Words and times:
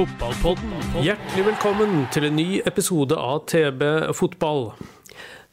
Fotballpodden. 0.00 0.70
Hjertelig 1.04 1.42
velkommen 1.44 2.06
til 2.08 2.24
en 2.24 2.38
ny 2.38 2.62
episode 2.64 3.12
av 3.20 3.42
TB 3.50 3.82
Fotball. 4.16 4.70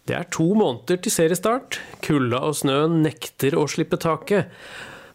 Det 0.07 0.13
er 0.15 0.27
to 0.31 0.45
måneder 0.55 1.01
til 1.03 1.11
seriestart. 1.11 1.81
Kulda 2.05 2.39
og 2.47 2.55
snøen 2.55 3.02
nekter 3.03 3.57
å 3.59 3.65
slippe 3.67 3.99
taket. 3.99 4.47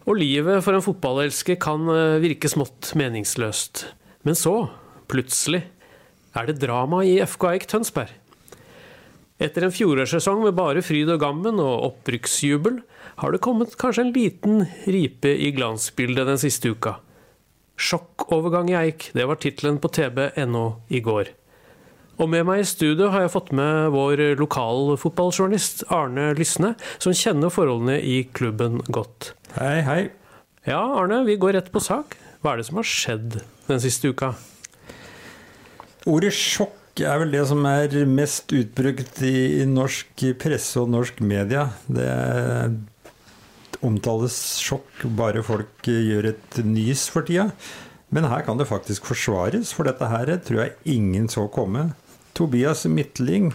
Og 0.05 0.19
livet 0.21 0.61
for 0.67 0.77
en 0.77 0.85
fotballelsker 0.85 1.57
kan 1.65 1.89
eh, 1.89 2.19
virke 2.21 2.51
smått 2.53 2.91
meningsløst. 2.99 3.87
Men 4.29 4.37
så, 4.37 4.67
plutselig, 5.09 5.63
er 6.37 6.51
det 6.51 6.59
drama 6.61 7.01
i 7.01 7.15
FK 7.25 7.47
Eik 7.55 7.65
Tønsberg. 7.71 8.13
Etter 9.41 9.65
en 9.65 9.73
fjorårssesong 9.73 10.45
med 10.45 10.59
bare 10.59 10.83
fryd 10.85 11.09
og 11.15 11.23
gammen 11.25 11.63
og 11.63 11.87
opprykksjubel, 11.87 12.83
har 13.25 13.33
det 13.33 13.41
kommet 13.49 13.81
kanskje 13.81 14.05
en 14.05 14.13
liten 14.13 14.67
ripe 14.85 15.33
i 15.33 15.55
glansbildet 15.57 16.29
den 16.29 16.45
siste 16.45 16.75
uka. 16.77 16.99
Sjokkovergang 17.81 18.71
i 18.73 18.79
Eik, 18.79 19.11
det 19.17 19.27
var 19.29 19.41
tittelen 19.43 19.79
på 19.83 19.91
tb.no 19.93 20.67
i 20.93 21.01
går. 21.05 21.33
Og 22.21 22.29
med 22.31 22.45
meg 22.47 22.61
i 22.63 22.69
studio 22.69 23.09
har 23.11 23.25
jeg 23.25 23.33
fått 23.35 23.53
med 23.57 23.93
vår 23.95 24.21
lokalfotballjournalist 24.39 25.87
Arne 25.93 26.31
Lysne, 26.39 26.75
som 27.03 27.17
kjenner 27.17 27.51
forholdene 27.51 27.97
i 27.99 28.21
klubben 28.37 28.83
godt. 28.93 29.33
Hei, 29.57 29.81
hei. 29.87 30.03
Ja, 30.69 30.83
Arne, 31.01 31.25
vi 31.27 31.39
går 31.41 31.57
rett 31.57 31.73
på 31.75 31.83
sak. 31.83 32.15
Hva 32.43 32.53
er 32.53 32.61
det 32.61 32.69
som 32.69 32.79
har 32.79 32.87
skjedd 32.87 33.41
den 33.67 33.83
siste 33.83 34.13
uka? 34.13 34.35
Ordet 36.11 36.33
sjokk 36.37 37.01
er 37.03 37.19
vel 37.23 37.33
det 37.35 37.43
som 37.49 37.65
er 37.67 37.95
mest 38.11 38.53
utbrukt 38.55 39.23
i 39.25 39.65
norsk 39.67 40.27
presse 40.43 40.79
og 40.83 40.93
norsk 40.93 41.23
media. 41.25 41.71
Det 41.89 42.07
omtales 43.87 44.37
sjokk 44.63 45.05
bare 45.19 45.43
folk 45.47 45.87
gjør 45.87 46.33
et 46.33 46.61
nys 46.67 47.09
for 47.13 47.27
tida. 47.27 47.51
Men 48.13 48.29
her 48.29 48.45
kan 48.45 48.59
det 48.61 48.69
faktisk 48.69 49.07
forsvares, 49.09 49.73
for 49.73 49.89
dette 49.89 50.09
her 50.11 50.35
tror 50.45 50.65
jeg 50.65 50.97
ingen 50.99 51.31
så 51.33 51.47
komme. 51.53 51.93
Tobias 52.37 52.85
Midtling, 52.89 53.51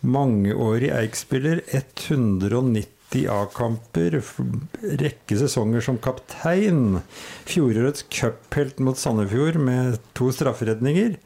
mangeårig 0.00 0.90
Eik-spiller, 0.92 1.62
190 1.72 3.24
A-kamper, 3.32 4.20
rekke 5.00 5.38
sesonger 5.40 5.82
som 5.84 5.98
kaptein. 5.98 7.00
Fjorårets 7.48 8.04
cuphelt 8.12 8.78
mot 8.84 9.00
Sandefjord 9.00 9.58
med 9.60 9.98
to 10.16 10.30
strafferedninger. 10.32 11.16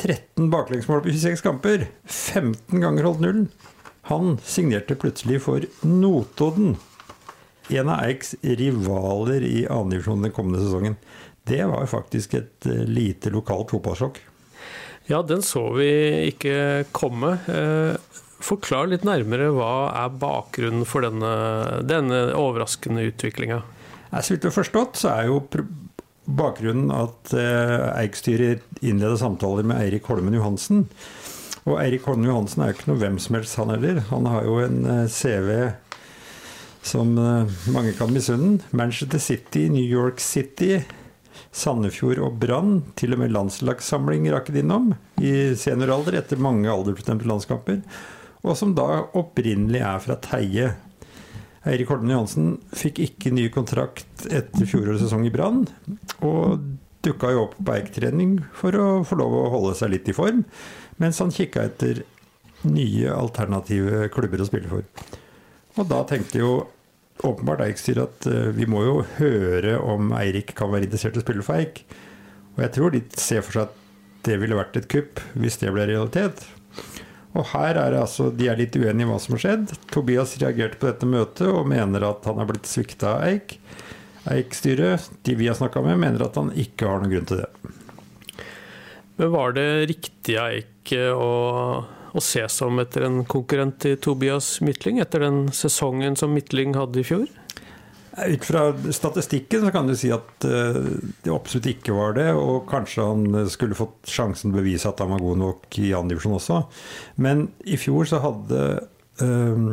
13 0.00 0.48
baklengsmål 0.50 1.04
på 1.04 1.12
26 1.12 1.44
kamper. 1.44 1.84
15 2.08 2.80
ganger 2.80 3.06
holdt 3.06 3.20
nullen. 3.24 3.50
Han 4.08 4.38
signerte 4.44 4.96
plutselig 4.98 5.42
for 5.44 5.66
Notodden. 5.86 6.76
En 7.70 7.88
av 7.88 8.02
Eiks 8.06 8.34
rivaler 8.42 9.44
i 9.46 9.66
annendivisjon 9.70 10.24
den 10.24 10.34
kommende 10.34 10.62
sesongen. 10.64 10.96
Det 11.46 11.62
var 11.64 11.86
faktisk 11.90 12.34
et 12.38 12.66
eh, 12.66 12.84
lite 12.88 13.30
lokalt 13.30 13.70
fotballsjokk. 13.74 14.18
Ja, 15.10 15.22
den 15.26 15.42
så 15.42 15.62
vi 15.74 15.90
ikke 16.30 16.84
komme. 16.94 17.36
Eh, 17.50 18.18
Forklar 18.40 18.88
litt 18.88 19.02
nærmere 19.04 19.50
hva 19.52 19.90
er 20.00 20.14
bakgrunnen 20.16 20.86
for 20.88 21.04
denne, 21.04 21.32
denne 21.84 22.30
overraskende 22.32 23.04
utviklinga? 23.10 23.58
Så 24.16 24.32
vidt 24.32 24.46
jeg 24.46 24.48
har 24.48 24.56
forstått, 24.56 24.96
så 25.02 25.10
er 25.12 25.28
jo 25.28 25.42
bakgrunnen 26.24 26.88
at 26.94 27.34
eh, 27.36 27.84
Eik-styret 28.00 28.64
innleda 28.80 29.18
samtaler 29.20 29.66
med 29.66 29.82
Eirik 29.82 30.08
Holmen 30.08 30.38
Johansen. 30.38 30.86
Og 31.68 31.76
Eirik 31.80 32.06
Holm 32.08 32.24
Johansen 32.24 32.62
er 32.62 32.70
jo 32.70 32.78
ikke 32.78 32.90
noe 32.90 33.00
hvem 33.02 33.18
som 33.20 33.36
helst, 33.36 33.58
han 33.60 33.72
heller. 33.74 34.00
Han 34.10 34.28
har 34.30 34.46
jo 34.48 34.56
en 34.64 34.80
eh, 34.88 35.06
CV 35.12 35.50
som 36.86 37.12
eh, 37.20 37.60
mange 37.74 37.92
kan 37.98 38.12
misunne. 38.14 38.60
Manchester 38.70 39.20
City, 39.20 39.66
New 39.72 39.84
York 39.84 40.20
City, 40.24 40.80
Sandefjord 41.52 42.22
og 42.24 42.38
Brann. 42.40 42.78
Til 42.96 43.16
og 43.16 43.22
med 43.22 43.34
landslagssamling 43.34 44.30
rakk 44.32 44.52
de 44.54 44.64
innom 44.64 44.94
i 45.20 45.52
senioralder 45.58 46.20
etter 46.22 46.40
mange 46.40 46.70
aldersbestemte 46.72 47.28
landskamper. 47.28 47.82
Og 48.40 48.56
som 48.56 48.72
da 48.76 49.04
opprinnelig 49.18 49.82
er 49.84 50.00
fra 50.00 50.16
Teie. 50.24 50.72
Eirik 51.68 51.90
Holmen 51.92 52.14
Johansen 52.14 52.54
fikk 52.72 53.02
ikke 53.04 53.34
ny 53.36 53.50
kontrakt 53.52 54.24
etter 54.32 54.64
fjorårets 54.64 55.04
sesong 55.04 55.26
i 55.28 55.34
Brann. 55.34 55.66
Og 56.24 56.62
dukka 57.04 57.32
jo 57.34 57.46
opp 57.46 57.56
på 57.58 57.74
Eik-trening 57.76 58.38
for 58.56 58.76
å 58.76 58.88
få 59.06 59.18
lov 59.20 59.36
å 59.36 59.48
holde 59.54 59.76
seg 59.78 59.94
litt 59.94 60.10
i 60.10 60.16
form. 60.16 60.44
Mens 61.00 61.20
han 61.22 61.32
kikka 61.34 61.64
etter 61.70 62.02
nye 62.68 63.14
alternative 63.14 64.10
klubber 64.12 64.42
å 64.42 64.48
spille 64.48 64.68
for. 64.68 64.84
Og 65.80 65.88
da 65.88 66.02
tenkte 66.08 66.42
jo 66.42 66.52
åpenbart 67.24 67.64
Eik 67.64 67.80
sier 67.80 68.02
at 68.04 68.26
eh, 68.28 68.50
vi 68.56 68.68
må 68.68 68.84
jo 68.84 68.94
høre 69.18 69.76
om 69.80 70.12
Eirik 70.16 70.54
kan 70.56 70.72
være 70.72 70.88
interessert 70.88 71.16
i 71.16 71.22
å 71.22 71.24
spille 71.24 71.44
for 71.46 71.60
Eik. 71.60 71.84
Og 72.56 72.64
jeg 72.64 72.74
tror 72.76 72.94
de 72.94 73.04
ser 73.16 73.44
for 73.44 73.56
seg 73.56 73.68
at 73.68 73.76
det 74.26 74.36
ville 74.40 74.58
vært 74.58 74.76
et 74.76 74.88
kupp 74.92 75.22
hvis 75.40 75.60
det 75.62 75.72
ble 75.72 75.86
realitet. 75.88 76.42
Og 77.30 77.46
her 77.52 77.78
er 77.78 77.94
det 77.94 78.00
altså, 78.02 78.28
De 78.34 78.48
er 78.50 78.58
litt 78.58 78.74
uenige 78.74 79.06
i 79.06 79.08
hva 79.08 79.20
som 79.22 79.36
har 79.36 79.44
skjedd. 79.44 79.74
Tobias 79.94 80.34
reagerte 80.42 80.80
på 80.80 80.88
dette 80.90 81.08
møtet 81.08 81.46
og 81.48 81.68
mener 81.70 82.04
at 82.08 82.26
han 82.28 82.40
har 82.42 82.48
blitt 82.50 82.68
svikta 82.68 83.14
av 83.16 83.28
Eik. 83.28 83.56
Eik-styret, 84.28 85.10
de 85.24 85.34
vi 85.34 85.48
har 85.48 85.56
snakka 85.56 85.82
med, 85.84 85.98
mener 86.02 86.26
at 86.26 86.36
han 86.36 86.52
ikke 86.52 86.88
har 86.88 87.00
noen 87.00 87.14
grunn 87.14 87.28
til 87.30 87.40
det. 87.40 87.48
Men 89.20 89.32
var 89.32 89.56
det 89.56 89.68
riktig 89.90 90.36
av 90.40 90.54
Eik 90.54 90.92
å, 91.12 91.32
å 92.12 92.22
se 92.24 92.44
som 92.52 92.80
etter 92.82 93.06
en 93.08 93.22
konkurrent 93.28 93.80
til 93.84 93.96
Tobias 94.00 94.58
Midtling, 94.64 95.00
etter 95.00 95.24
den 95.24 95.46
sesongen 95.56 96.16
som 96.20 96.34
Midtling 96.36 96.76
hadde 96.76 97.02
i 97.02 97.06
fjor? 97.06 97.28
Ut 98.10 98.44
fra 98.44 98.92
statistikken 98.92 99.62
så 99.64 99.70
kan 99.70 99.86
du 99.86 99.94
si 99.96 100.10
at 100.12 100.44
eh, 100.44 100.78
det 101.22 101.32
absolutt 101.32 101.68
ikke 101.70 101.94
var 101.94 102.16
det. 102.18 102.28
Og 102.34 102.66
kanskje 102.68 103.06
han 103.06 103.44
skulle 103.52 103.78
fått 103.78 104.10
sjansen 104.10 104.50
til 104.50 104.58
å 104.58 104.60
bevise 104.60 104.90
at 104.90 105.00
han 105.00 105.12
var 105.14 105.22
god 105.22 105.40
nok 105.44 105.78
i 105.80 105.92
andredivisjon 105.96 106.36
også. 106.40 106.58
Men 107.22 107.46
i 107.64 107.78
fjor 107.80 108.10
så 108.10 108.20
hadde 108.24 108.64
eh, 109.22 109.64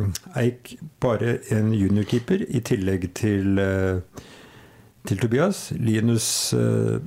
Eik 0.44 0.76
bare 1.02 1.38
en 1.54 1.72
juniorkeeper 1.74 2.46
i 2.48 2.62
tillegg 2.64 3.10
til, 3.18 3.58
eh, 3.64 4.26
til 5.06 5.20
Tobias. 5.22 5.68
Linus 5.78 6.54
eh, 6.56 6.98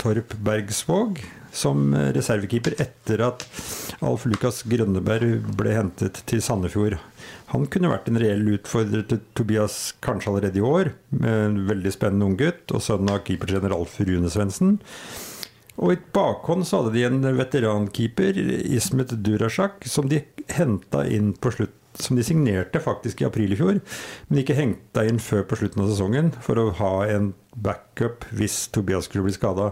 Torp 0.00 0.34
Bergsvåg 0.44 1.22
som 1.56 1.94
reservekeeper 1.94 2.76
etter 2.82 3.22
at 3.24 3.46
Alf 4.04 4.26
Lukas 4.28 4.60
Grønneberg 4.68 5.46
ble 5.56 5.76
hentet 5.76 6.20
til 6.28 6.42
Sandefjord. 6.44 6.98
Han 7.52 7.64
kunne 7.72 7.90
vært 7.92 8.10
en 8.10 8.20
reell 8.20 8.44
utfordrer 8.56 9.06
til 9.08 9.22
Tobias 9.38 9.94
kanskje 10.04 10.32
allerede 10.32 10.60
i 10.60 10.66
år, 10.66 10.92
med 11.16 11.44
en 11.46 11.62
veldig 11.70 11.94
spennende 11.94 12.28
unggutt 12.28 12.74
og 12.74 12.84
sønn 12.84 13.08
av 13.12 13.22
keepertrener 13.26 13.74
Alf 13.76 13.96
Rune 14.02 14.30
Svendsen. 14.32 14.76
Og 15.76 15.92
i 15.92 16.00
bakhånd 16.16 16.64
så 16.64 16.80
hadde 16.80 16.94
de 16.94 17.04
en 17.08 17.20
veterankeeper, 17.36 18.38
Ismet 18.76 19.12
Durasjak, 19.24 19.84
som 19.88 20.08
de 20.12 20.22
henta 20.56 21.04
inn 21.08 21.34
på 21.36 21.52
slutt 21.52 21.74
som 22.02 22.18
de 22.18 22.24
signerte 22.26 22.80
faktisk 22.82 23.22
i 23.22 23.26
april 23.28 23.54
i 23.54 23.58
fjor, 23.58 23.80
men 24.28 24.42
ikke 24.42 24.56
hengta 24.58 25.04
inn 25.08 25.20
før 25.22 25.46
på 25.48 25.58
slutten 25.60 25.84
av 25.84 25.90
sesongen 25.90 26.32
for 26.44 26.60
å 26.60 26.70
ha 26.80 26.92
en 27.12 27.32
backup 27.56 28.26
hvis 28.36 28.66
Tobias 28.74 29.08
skulle 29.08 29.26
bli 29.26 29.36
skada. 29.36 29.70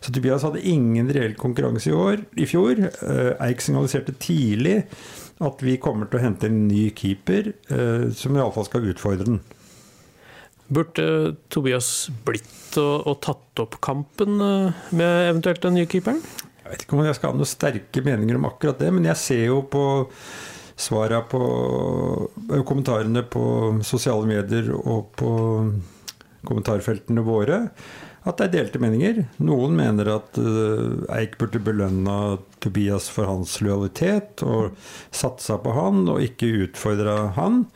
Så 0.00 0.14
Tobias 0.14 0.46
hadde 0.46 0.62
ingen 0.62 1.10
reell 1.14 1.34
konkurranse 1.38 1.90
i 1.90 1.96
år, 1.98 2.22
i 2.38 2.46
fjor. 2.48 2.78
Eh, 2.78 3.32
Eik 3.48 3.64
signaliserte 3.64 4.14
tidlig 4.22 4.82
at 5.42 5.62
vi 5.66 5.76
kommer 5.82 6.08
til 6.08 6.20
å 6.20 6.24
hente 6.28 6.48
en 6.48 6.64
ny 6.68 6.86
keeper 6.94 7.50
eh, 7.50 8.08
som 8.14 8.38
iallfall 8.38 8.68
skal 8.68 8.86
utfordre 8.92 9.26
den. 9.26 9.42
Burde 10.74 11.34
Tobias 11.52 12.08
blitt 12.24 12.78
og, 12.80 13.04
og 13.10 13.20
tatt 13.24 13.62
opp 13.62 13.78
kampen 13.84 14.38
eh, 14.40 14.84
med 14.96 15.30
eventuelt 15.30 15.62
den 15.66 15.80
nye 15.80 15.90
keeperen? 15.90 16.22
Jeg 16.64 16.70
vet 16.70 16.84
ikke 16.86 16.96
om 16.96 17.04
jeg 17.04 17.16
skal 17.18 17.32
ha 17.32 17.36
noen 17.36 17.50
sterke 17.50 18.02
meninger 18.06 18.38
om 18.38 18.46
akkurat 18.48 18.78
det, 18.80 18.88
men 18.94 19.04
jeg 19.10 19.20
ser 19.20 19.42
jo 19.50 19.60
på 19.68 19.82
svara 20.76 21.20
på 21.30 21.40
kommentarene 22.66 23.22
på 23.30 23.44
sosiale 23.86 24.26
medier 24.28 24.72
og 24.74 25.12
på 25.18 25.30
kommentarfeltene 26.44 27.24
våre 27.24 27.60
at 28.24 28.38
det 28.40 28.46
er 28.46 28.52
delte 28.54 28.80
meninger. 28.80 29.18
Noen 29.44 29.74
mener 29.76 30.08
at 30.14 30.38
Eik 31.12 31.36
burde 31.40 31.60
belønna 31.60 32.38
Tobias 32.64 33.10
for 33.12 33.28
hans 33.28 33.58
lojalitet 33.60 34.40
og 34.46 34.78
satsa 35.12 35.58
på 35.60 35.74
han 35.76 36.06
og 36.08 36.22
ikke 36.24 36.48
utfordra 36.64 37.18
han. 37.36 37.66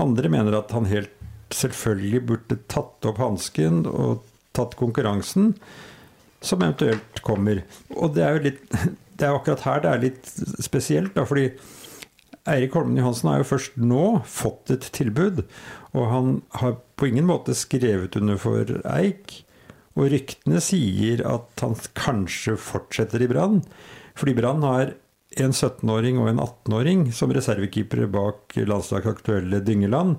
Andre 0.00 0.32
mener 0.32 0.56
at 0.56 0.72
han 0.72 0.88
helt 0.88 1.12
selvfølgelig 1.52 2.22
burde 2.30 2.58
tatt 2.70 3.04
opp 3.10 3.20
hansken 3.20 3.84
og 3.90 4.24
tatt 4.56 4.76
konkurransen 4.80 5.52
som 6.40 6.62
eventuelt 6.64 7.20
kommer. 7.26 7.60
Og 7.92 8.14
det 8.16 8.24
er 8.24 8.36
jo 8.36 8.48
litt 8.48 8.66
Det 9.20 9.26
er 9.28 9.36
akkurat 9.36 9.60
her 9.66 9.80
det 9.84 9.88
er 9.90 9.98
litt 10.00 10.28
spesielt, 10.64 11.10
da, 11.12 11.26
fordi 11.28 11.50
Eirik 12.48 12.72
Holmen 12.76 12.96
Johansen 12.96 13.28
har 13.28 13.42
jo 13.42 13.50
først 13.50 13.76
nå 13.76 14.04
fått 14.28 14.72
et 14.72 14.86
tilbud, 14.96 15.42
og 15.92 16.04
han 16.08 16.32
har 16.62 16.78
på 16.96 17.10
ingen 17.10 17.28
måte 17.28 17.56
skrevet 17.56 18.16
under 18.16 18.40
for 18.40 18.78
Eik. 18.94 19.42
Og 19.98 20.08
ryktene 20.12 20.62
sier 20.64 21.20
at 21.28 21.64
han 21.64 21.76
kanskje 21.98 22.56
fortsetter 22.60 23.24
i 23.24 23.28
Brann, 23.28 23.60
fordi 24.16 24.36
Brann 24.38 24.64
har 24.64 24.94
en 25.38 25.52
17-åring 25.52 26.18
og 26.18 26.30
en 26.30 26.40
18-åring 26.42 27.02
som 27.14 27.32
reservekeepere 27.34 28.08
bak 28.10 28.56
landslagsaktuelle 28.56 29.60
Dyngeland. 29.66 30.16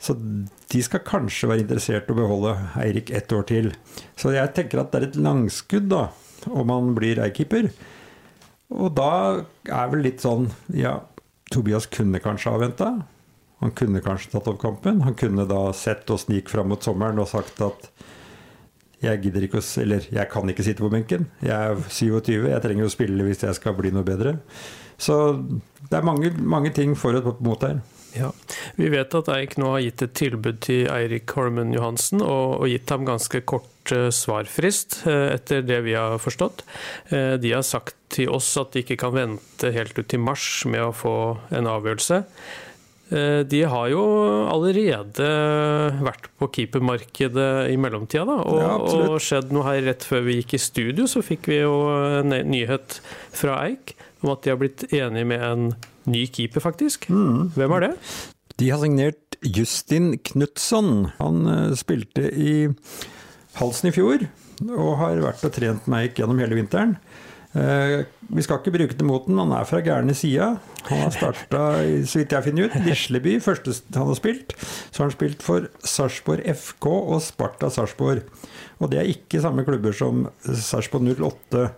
Så 0.00 0.14
de 0.16 0.80
skal 0.84 1.04
kanskje 1.04 1.50
være 1.50 1.64
interessert 1.64 2.08
i 2.08 2.14
å 2.14 2.18
beholde 2.18 2.54
Eirik 2.80 3.10
ett 3.16 3.32
år 3.32 3.44
til. 3.48 3.70
Så 4.16 4.32
jeg 4.36 4.54
tenker 4.56 4.80
at 4.80 4.92
det 4.92 5.00
er 5.00 5.08
et 5.10 5.20
langskudd 5.20 5.90
da, 5.92 6.06
om 6.52 6.72
han 6.72 6.94
blir 6.96 7.20
eierkeeper. 7.20 7.70
Og 8.76 8.92
da 8.96 9.10
er 9.64 9.92
vel 9.92 10.02
litt 10.02 10.24
sånn 10.24 10.48
Ja, 10.74 10.98
Tobias 11.52 11.86
kunne 11.86 12.20
kanskje 12.22 12.52
ha 12.52 12.60
venta. 12.60 12.90
Han 13.62 13.72
kunne 13.72 14.02
kanskje 14.04 14.32
tatt 14.34 14.48
opp 14.50 14.60
kampen. 14.60 15.00
Han 15.06 15.16
kunne 15.18 15.46
da 15.48 15.70
sett 15.76 16.10
åssen 16.10 16.34
det 16.34 16.42
gikk 16.42 16.52
fram 16.52 16.72
mot 16.72 16.82
sommeren 16.84 17.20
og 17.22 17.30
sagt 17.30 17.62
at 17.64 17.90
jeg 19.04 19.20
gidder 19.26 19.44
ikke 19.44 19.60
å 19.60 19.66
Eller 19.82 20.06
jeg 20.08 20.30
kan 20.32 20.48
ikke 20.48 20.64
sitte 20.64 20.84
på 20.84 20.90
benken. 20.92 21.28
Jeg 21.44 21.52
er 21.52 21.82
27, 21.88 22.48
jeg 22.48 22.62
trenger 22.64 22.88
å 22.88 22.92
spille 22.92 23.26
hvis 23.26 23.44
jeg 23.44 23.58
skal 23.58 23.76
bli 23.78 23.92
noe 23.94 24.06
bedre. 24.06 24.38
Så 24.98 25.36
det 25.90 25.98
er 25.98 26.06
mange, 26.06 26.32
mange 26.40 26.72
ting 26.72 26.96
for 26.96 27.16
og 27.20 27.40
mot 27.44 27.62
her. 27.62 27.80
Ja. 28.16 28.32
Vi 28.76 28.88
vet 28.92 29.14
at 29.16 29.30
Eik 29.32 29.56
nå 29.60 29.70
har 29.74 29.84
gitt 29.84 30.04
et 30.04 30.14
tilbud 30.18 30.60
til 30.66 30.88
Eirik 30.92 31.32
Holmen 31.36 31.74
Johansen, 31.76 32.22
og, 32.24 32.60
og 32.60 32.70
gitt 32.70 32.92
ham 32.92 33.06
ganske 33.08 33.42
kort 33.48 33.94
uh, 33.94 34.08
svarfrist, 34.14 35.02
uh, 35.06 35.32
etter 35.36 35.64
det 35.66 35.82
vi 35.86 35.96
har 35.96 36.18
forstått. 36.22 36.64
Uh, 37.12 37.34
de 37.40 37.54
har 37.54 37.66
sagt 37.66 37.98
til 38.14 38.30
oss 38.32 38.52
at 38.60 38.72
de 38.74 38.84
ikke 38.84 38.98
kan 39.00 39.14
vente 39.16 39.72
helt 39.74 39.98
ut 39.98 40.06
til 40.08 40.22
mars 40.22 40.46
med 40.68 40.84
å 40.88 40.94
få 40.94 41.16
en 41.54 41.68
avgjørelse. 41.70 42.22
De 43.06 43.58
har 43.70 43.84
jo 43.92 44.00
allerede 44.50 45.26
vært 46.02 46.24
på 46.42 46.48
keepermarkedet 46.56 47.68
i 47.70 47.76
mellomtida, 47.78 48.24
da. 48.26 48.38
Og, 48.42 48.56
ja, 48.58 48.72
og 49.12 49.20
skjedd 49.22 49.52
noe 49.54 49.62
her 49.68 49.78
rett 49.86 50.02
før 50.02 50.24
vi 50.26 50.40
gikk 50.40 50.56
i 50.58 50.60
studio, 50.64 51.06
så 51.06 51.22
fikk 51.22 51.46
vi 51.52 51.60
jo 51.60 51.76
en 52.18 52.34
nyhet 52.50 52.98
fra 53.30 53.60
Eik 53.68 53.94
om 54.24 54.32
at 54.34 54.42
de 54.42 54.50
har 54.50 54.58
blitt 54.58 54.88
enige 54.90 55.30
med 55.30 55.44
en 55.46 55.68
ny 56.10 56.24
keeper, 56.30 56.64
faktisk. 56.64 57.08
Mm. 57.12 57.52
Hvem 57.56 57.76
er 57.76 57.86
det? 57.86 57.92
De 58.56 58.70
har 58.72 58.80
signert 58.80 59.36
Justin 59.44 60.14
Knutson. 60.30 61.10
Han 61.20 61.44
uh, 61.46 61.76
spilte 61.78 62.30
i 62.32 62.68
Halsen 63.58 63.90
i 63.90 63.94
fjor, 63.94 64.26
og 64.68 64.90
har 65.02 65.22
vært 65.24 65.44
og 65.46 65.54
trent 65.56 65.88
meg 65.90 66.16
gjennom 66.16 66.40
hele 66.40 66.58
vinteren. 66.58 66.96
Uh, 67.56 68.04
vi 68.36 68.44
skal 68.44 68.60
ikke 68.60 68.74
bruke 68.74 68.96
det 68.98 69.06
mot 69.06 69.24
den, 69.28 69.38
han 69.40 69.54
er 69.56 69.68
fra 69.68 69.80
gærne 69.84 70.16
sida. 70.16 70.54
Han 70.90 71.04
har 71.06 71.14
starta, 71.14 71.62
så 72.04 72.20
vidt 72.20 72.34
jeg 72.36 72.44
finner 72.44 72.68
ut, 72.68 72.76
Lisleby, 72.84 73.38
første 73.44 73.72
han 73.96 74.10
har 74.10 74.18
spilt. 74.18 74.52
Så 74.60 75.00
har 75.00 75.08
han 75.08 75.16
spilt 75.16 75.44
for 75.44 75.70
Sarpsborg 75.80 76.44
FK 76.52 76.90
og 76.92 77.18
Sparta 77.24 77.70
Sarpsborg. 77.72 78.24
Og 78.76 78.92
det 78.92 79.00
er 79.00 79.08
ikke 79.12 79.40
samme 79.44 79.64
klubber 79.68 79.96
som 79.96 80.26
Sarpsborg 80.44 81.16
08. 81.16 81.68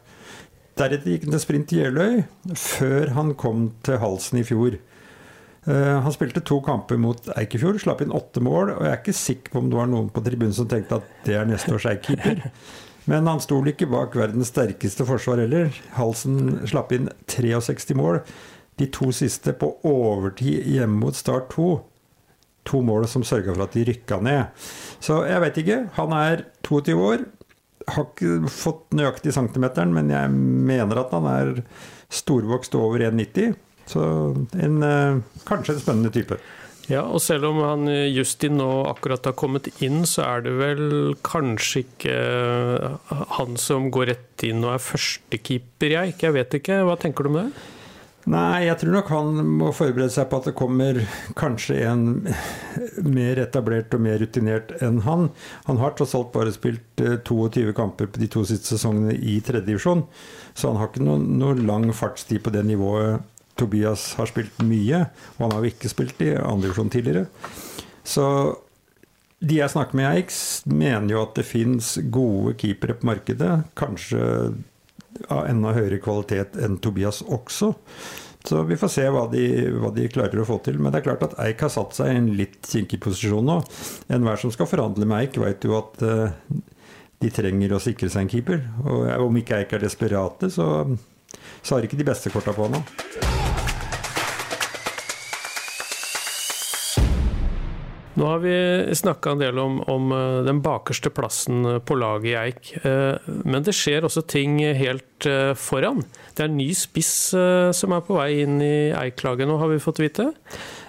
Deretter 0.79 1.11
gikk 1.11 1.25
han 1.27 1.35
til 1.35 1.43
Sprint 1.43 1.73
i 1.75 1.81
Jeløy, 1.81 2.21
før 2.55 3.11
han 3.17 3.33
kom 3.39 3.71
til 3.87 3.99
Halsen 3.99 4.39
i 4.39 4.45
fjor. 4.47 4.77
Uh, 5.67 5.99
han 6.05 6.15
spilte 6.15 6.41
to 6.47 6.61
kamper 6.65 7.01
mot 7.03 7.27
Eikefjord, 7.35 7.81
slapp 7.83 8.05
inn 8.05 8.15
åtte 8.15 8.41
mål. 8.45 8.77
Og 8.77 8.85
jeg 8.87 8.93
er 8.93 9.01
ikke 9.01 9.17
sikker 9.17 9.55
på 9.55 9.63
om 9.63 9.73
det 9.73 9.81
var 9.81 9.91
noen 9.91 10.13
på 10.15 10.23
tribunen 10.25 10.55
som 10.55 10.69
tenkte 10.71 11.01
at 11.01 11.09
det 11.27 11.35
er 11.35 11.49
neste 11.49 11.75
års 11.75 11.89
Eik-keeper. 11.91 12.45
Men 13.11 13.27
han 13.27 13.41
sto 13.43 13.59
ikke 13.65 13.89
bak 13.91 14.15
verdens 14.21 14.53
sterkeste 14.53 15.07
forsvar 15.09 15.43
heller. 15.43 15.73
Halsen 15.97 16.61
slapp 16.69 16.93
inn 16.95 17.11
63 17.33 17.97
mål. 17.99 18.21
De 18.79 18.87
to 18.95 19.11
siste 19.17 19.55
på 19.59 19.73
overtid 19.89 20.69
hjemme 20.69 21.01
mot 21.03 21.17
Start 21.17 21.51
2. 21.57 21.71
To 22.69 22.83
mål 22.85 23.09
som 23.11 23.25
sørga 23.27 23.55
for 23.55 23.65
at 23.65 23.75
de 23.75 23.87
rykka 23.89 24.21
ned. 24.23 24.69
Så 25.03 25.23
jeg 25.27 25.43
vet 25.43 25.61
ikke. 25.65 25.81
Han 25.97 26.15
er 26.15 26.45
22 26.69 26.99
år 27.01 27.25
har 27.95 28.07
ikke 28.11 28.53
fått 28.53 28.95
nøyaktig 28.97 29.35
centimeteren, 29.37 29.95
men 29.97 30.13
jeg 30.13 30.31
mener 30.33 31.03
at 31.03 31.15
han 31.17 31.29
er 31.31 31.53
storvokst 32.13 32.77
over 32.79 33.05
1,90. 33.09 33.57
Så 33.89 34.03
en, 34.61 34.83
eh, 34.85 35.21
kanskje 35.49 35.75
en 35.75 35.81
spennende 35.81 36.13
type. 36.13 36.37
Ja, 36.89 37.03
og 37.05 37.21
selv 37.21 37.51
om 37.51 37.61
han 37.61 37.89
eh, 37.93 38.09
Justin 38.09 38.57
nå 38.61 38.69
akkurat 38.89 39.27
har 39.29 39.37
kommet 39.37 39.69
inn, 39.85 40.07
så 40.09 40.25
er 40.25 40.45
det 40.47 40.55
vel 40.57 40.85
kanskje 41.27 41.85
ikke 41.85 42.15
eh, 42.17 43.25
han 43.37 43.59
som 43.61 43.91
går 43.93 44.13
rett 44.15 44.45
inn 44.49 44.65
og 44.65 44.75
er 44.77 44.85
førstekeeper, 44.85 45.97
jeg. 45.99 46.17
Jeg 46.25 46.37
vet 46.37 46.57
ikke. 46.61 46.81
Hva 46.89 46.97
tenker 47.01 47.29
du 47.29 47.33
om 47.33 47.41
det? 47.43 47.49
Nei, 48.29 48.67
jeg 48.67 48.77
tror 48.83 48.93
nok 48.93 49.11
han 49.13 49.39
må 49.57 49.71
forberede 49.73 50.13
seg 50.13 50.27
på 50.29 50.41
at 50.41 50.49
det 50.51 50.57
kommer 50.59 50.99
kanskje 51.39 51.79
en 51.89 52.03
mer 53.07 53.41
etablert 53.41 53.95
og 53.97 54.03
mer 54.05 54.19
rutinert 54.21 54.75
enn 54.85 55.01
han. 55.07 55.31
Han 55.69 55.81
har 55.81 55.95
tross 55.97 56.13
alt 56.19 56.35
bare 56.35 56.53
spilt 56.53 57.01
22 57.01 57.63
eh, 57.71 57.73
kamper 57.77 58.11
på 58.13 58.21
de 58.21 58.29
to 58.35 58.45
siste 58.49 58.75
sesongene 58.75 59.17
i 59.17 59.39
tredjedivisjon, 59.45 60.05
så 60.53 60.73
han 60.73 60.81
har 60.81 60.91
ikke 60.91 61.07
noen 61.07 61.25
noe 61.41 61.57
lang 61.57 61.89
fartstid 61.97 62.45
på 62.45 62.53
det 62.53 62.67
nivået 62.69 63.25
Tobias 63.59 64.13
har 64.19 64.29
spilt 64.31 64.61
mye, 64.63 65.03
og 65.37 65.45
han 65.47 65.57
har 65.57 65.65
jo 65.65 65.73
ikke 65.73 65.91
spilt 65.91 66.21
i 66.23 66.35
andredivisjon 66.37 66.93
tidligere. 66.95 67.27
Så 68.07 68.27
de 69.39 69.61
jeg 69.61 69.73
snakker 69.73 69.99
med 69.99 70.05
i 70.05 70.21
Eiks, 70.21 70.39
mener 70.67 71.15
jo 71.15 71.23
at 71.25 71.37
det 71.39 71.47
fins 71.47 71.97
gode 72.13 72.55
keepere 72.61 72.99
på 72.99 73.09
markedet. 73.09 73.53
Kanskje 73.79 74.21
av 75.33 75.47
enda 75.49 75.75
høyere 75.77 76.01
kvalitet 76.03 76.59
enn 76.63 76.79
Tobias 76.83 77.23
også. 77.27 77.73
Så 78.49 78.63
vi 78.69 78.79
får 78.81 78.91
se 78.93 79.05
hva 79.13 79.27
de, 79.33 79.45
hva 79.77 79.91
de, 79.93 80.07
klarer 80.13 80.41
å 80.41 80.47
få 80.49 80.61
til. 80.65 80.79
Men 80.79 80.95
det 80.95 81.01
er 81.01 81.09
klart 81.09 81.25
at 81.27 81.37
Eik 81.43 81.65
har 81.67 81.73
satt 81.75 81.97
seg 81.97 82.13
i 82.13 82.19
en 82.21 82.31
litt 82.39 82.61
kinkig 82.65 83.01
posisjon 83.05 83.45
nå. 83.45 83.59
Enhver 84.15 84.41
som 84.41 84.55
skal 84.55 84.71
forhandle 84.71 85.09
med 85.09 85.27
Eik, 85.27 85.41
vet 85.43 85.67
jo 85.67 85.77
at 85.81 86.05
uh, 86.07 86.31
de 87.19 87.33
trenger 87.35 87.75
å 87.75 87.83
sikre 87.83 88.11
seg 88.13 88.25
en 88.25 88.33
keeper. 88.33 88.63
Og 88.87 89.11
om 89.27 89.43
ikke 89.43 89.59
Eik 89.61 89.75
er 89.77 89.85
desperate, 89.85 90.53
så, 90.55 90.71
så 91.61 91.77
har 91.77 91.89
ikke 91.89 92.01
de 92.01 92.09
beste 92.09 92.33
korta 92.33 92.57
på 92.57 92.71
nå. 92.73 92.85
Nå 98.19 98.27
har 98.27 98.41
vi 98.43 98.95
snakka 98.95 99.31
en 99.31 99.39
del 99.39 99.59
om, 99.63 99.77
om, 99.87 100.13
eh, 100.13 100.43
den 100.47 100.59
bakerste 100.63 101.11
plassen 101.15 101.65
eh, 101.65 101.79
på 101.79 101.95
laget 101.95 102.31
i 102.33 102.35
Eik. 102.41 102.71
Eh, 102.83 103.31
men 103.47 103.63
det 103.63 103.77
skjer 103.79 104.07
også 104.09 104.25
ting 104.27 104.59
helt 104.59 105.05
foran. 105.59 106.05
Det 106.35 106.45
er 106.45 106.51
en 106.51 106.59
ny 106.61 106.69
spiss 106.79 107.11
som 107.75 107.95
er 107.95 108.05
på 108.07 108.15
vei 108.15 108.45
inn 108.45 108.61
i 108.63 108.91
Eik-laget 108.95 109.49
nå, 109.51 109.57
har 109.59 109.71
vi 109.73 109.81
fått 109.83 109.99
vite? 109.99 110.29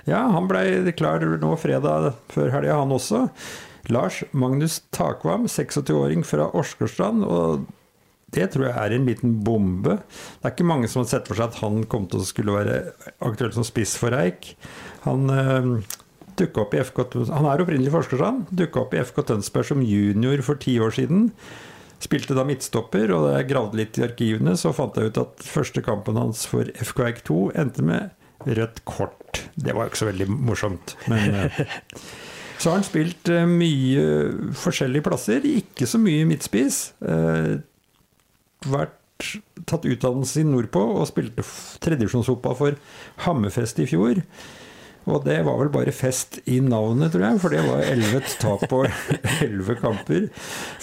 Ja, 0.05 0.19
han 0.35 0.45
ble 0.49 0.93
klar 0.93 1.25
nå 1.25 1.55
fredag 1.57 2.11
før 2.29 2.53
helga, 2.53 2.77
han 2.77 2.93
også. 2.93 3.23
Lars 3.89 4.21
Magnus 4.37 4.83
Takvam, 4.93 5.47
26-åring 5.49 6.21
fra 6.29 6.45
Åsgårdstrand. 6.53 7.25
og 7.25 7.65
det 8.29 8.51
tror 8.53 8.67
jeg 8.67 8.77
er 8.77 8.93
en 8.93 9.09
liten 9.09 9.39
bombe. 9.41 9.97
Det 10.37 10.45
er 10.45 10.53
ikke 10.53 10.69
mange 10.69 10.89
som 10.91 11.01
har 11.01 11.09
sett 11.09 11.25
for 11.25 11.39
seg 11.39 11.49
at 11.49 11.63
han 11.63 11.81
kom 11.89 12.05
til 12.05 12.21
å 12.21 12.29
skulle 12.29 12.53
være 12.53 12.75
aktuell 13.25 13.55
som 13.55 13.65
spiss 13.65 13.95
for 13.97 14.13
Eik. 14.13 14.51
Han 15.07 15.25
dukka 16.39 16.63
opp 16.63 16.75
i 16.75 16.83
FK 16.83 17.01
Han 17.29 17.47
er 17.49 17.63
opprinnelig 17.63 17.93
forskersann. 17.93 18.45
Dukka 18.51 18.85
opp 18.85 18.95
i 18.95 19.01
FK 19.03 19.23
Tønsberg 19.31 19.67
som 19.69 19.83
junior 19.85 20.41
for 20.45 20.59
ti 20.61 20.77
år 20.81 20.95
siden. 20.95 21.29
Spilte 21.99 22.35
da 22.37 22.45
midtstopper, 22.47 23.11
og 23.11 23.25
da 23.27 23.35
jeg 23.37 23.49
gravde 23.49 23.79
litt 23.79 23.99
i 23.99 24.05
arkivene, 24.05 24.55
så 24.55 24.71
fant 24.75 24.95
jeg 24.95 25.11
ut 25.11 25.19
at 25.19 25.43
første 25.43 25.83
kampen 25.83 26.19
hans 26.19 26.45
for 26.47 26.69
FK 26.79 27.03
Eik 27.09 27.21
2 27.27 27.39
endte 27.59 27.83
med 27.83 28.15
rødt 28.47 28.83
kort. 28.87 29.43
Det 29.59 29.75
var 29.75 29.85
jo 29.85 29.91
ikke 29.91 30.01
så 30.05 30.07
veldig 30.07 30.29
morsomt, 30.31 30.95
men 31.11 31.35
eh, 31.35 31.63
Så 32.59 32.69
har 32.69 32.79
han 32.79 32.87
spilt 32.87 33.29
eh, 33.31 33.47
mye 33.47 34.05
forskjellige 34.59 35.05
plasser, 35.05 35.45
ikke 35.47 35.87
så 35.87 35.99
mye 36.01 36.25
midtspiss. 36.27 36.79
Eh, 36.99 37.59
vært 38.67 38.95
tatt 39.67 39.87
utdannelse 39.87 40.41
i 40.41 40.47
nordpå 40.47 40.81
og 40.95 41.07
spilte 41.07 41.43
tredjevisjonsfotball 41.83 42.57
for 42.59 42.79
Hammerfest 43.25 43.79
i 43.83 43.87
fjor. 43.87 44.21
Og 45.07 45.23
det 45.25 45.39
var 45.47 45.59
vel 45.61 45.71
bare 45.73 45.93
fest 45.95 46.39
i 46.49 46.59
navnet, 46.63 47.13
tror 47.13 47.25
jeg, 47.25 47.41
for 47.41 47.53
det 47.53 47.61
var 47.65 47.85
elleve 47.87 48.21
tap 48.41 48.65
på 48.69 48.83
elleve 49.45 49.77
kamper 49.79 50.27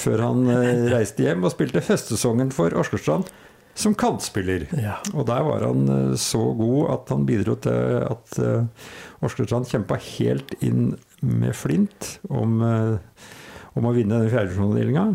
før 0.00 0.24
han 0.24 0.46
eh, 0.52 0.86
reiste 0.92 1.26
hjem 1.26 1.44
og 1.46 1.52
spilte 1.54 1.84
høstsesongen 1.84 2.52
for 2.54 2.74
Åsgårdstrand 2.76 3.28
som 3.76 3.92
kantspiller. 3.98 4.64
Ja. 4.80 4.96
Og 5.12 5.28
der 5.28 5.44
var 5.46 5.66
han 5.68 5.86
eh, 5.92 6.18
så 6.20 6.42
god 6.58 6.92
at 6.96 7.14
han 7.14 7.26
bidro 7.28 7.58
til 7.60 8.02
at 8.08 8.38
Åsgårdstrand 8.40 9.68
eh, 9.68 9.74
kjempa 9.76 10.00
helt 10.16 10.56
inn 10.64 10.94
med 11.20 11.56
flint 11.56 12.16
om, 12.28 12.60
om 12.62 13.88
å 13.88 13.94
vinne 13.96 14.20
den 14.20 14.30
fjerdedivisjonsavdelinga. 14.32 15.06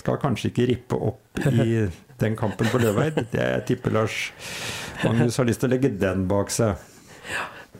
Skal 0.00 0.20
kanskje 0.20 0.50
ikke 0.50 0.68
rippe 0.68 0.98
opp 1.10 1.40
i 1.48 1.86
den 2.20 2.36
kampen 2.36 2.68
på 2.72 2.80
Løveid. 2.80 3.22
Det 3.32 3.40
jeg 3.40 3.64
tipper 3.68 3.94
Lars 3.96 4.18
Magnus 5.00 5.38
har 5.40 5.48
lyst 5.48 5.62
til 5.62 5.70
å 5.70 5.74
legge 5.74 5.92
den 6.00 6.26
bak 6.28 6.52
seg. 6.52 6.76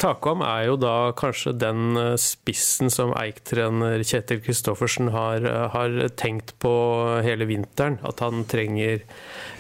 Takvam 0.01 0.41
er 0.41 0.63
jo 0.65 0.77
da 0.81 1.13
kanskje 1.17 1.53
den 1.61 1.97
eh, 1.99 2.15
spissen 2.21 2.89
som 2.93 3.13
Eik-trener 3.21 4.01
Kjetil 4.01 4.41
Kristoffersen 4.41 5.11
har, 5.13 5.45
eh, 5.45 5.67
har, 5.75 5.97
tenkt 6.17 6.55
på 6.63 6.73
hele 7.25 7.45
vinteren. 7.51 7.99
At 8.09 8.23
han 8.25 8.47
trenger 8.49 9.03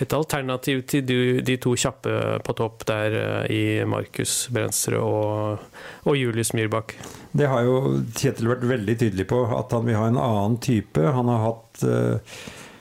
et 0.00 0.16
alternativ 0.16 0.86
til 0.88 1.04
de, 1.04 1.18
de 1.44 1.58
to 1.60 1.74
kjappe 1.76 2.14
på 2.46 2.56
topp 2.56 2.86
der 2.88 3.18
eh, 3.20 3.52
i 3.52 3.62
Markus 3.84 4.46
Brensrud 4.54 4.96
og, 5.00 5.66
og, 6.06 6.16
Julius 6.16 6.54
Myrbakk. 6.56 6.96
Det 7.36 7.50
har 7.50 7.68
jo 7.68 8.00
Kjetil 8.16 8.48
vært 8.54 8.64
veldig 8.70 8.96
tydelig 9.04 9.28
på, 9.28 9.44
at 9.58 9.76
han 9.76 9.84
vil 9.86 10.00
ha 10.00 10.08
en 10.08 10.22
annen 10.24 10.56
type. 10.64 11.04
Han 11.04 11.28
har 11.30 11.44
hatt 11.44 11.84
uh, 11.84 12.40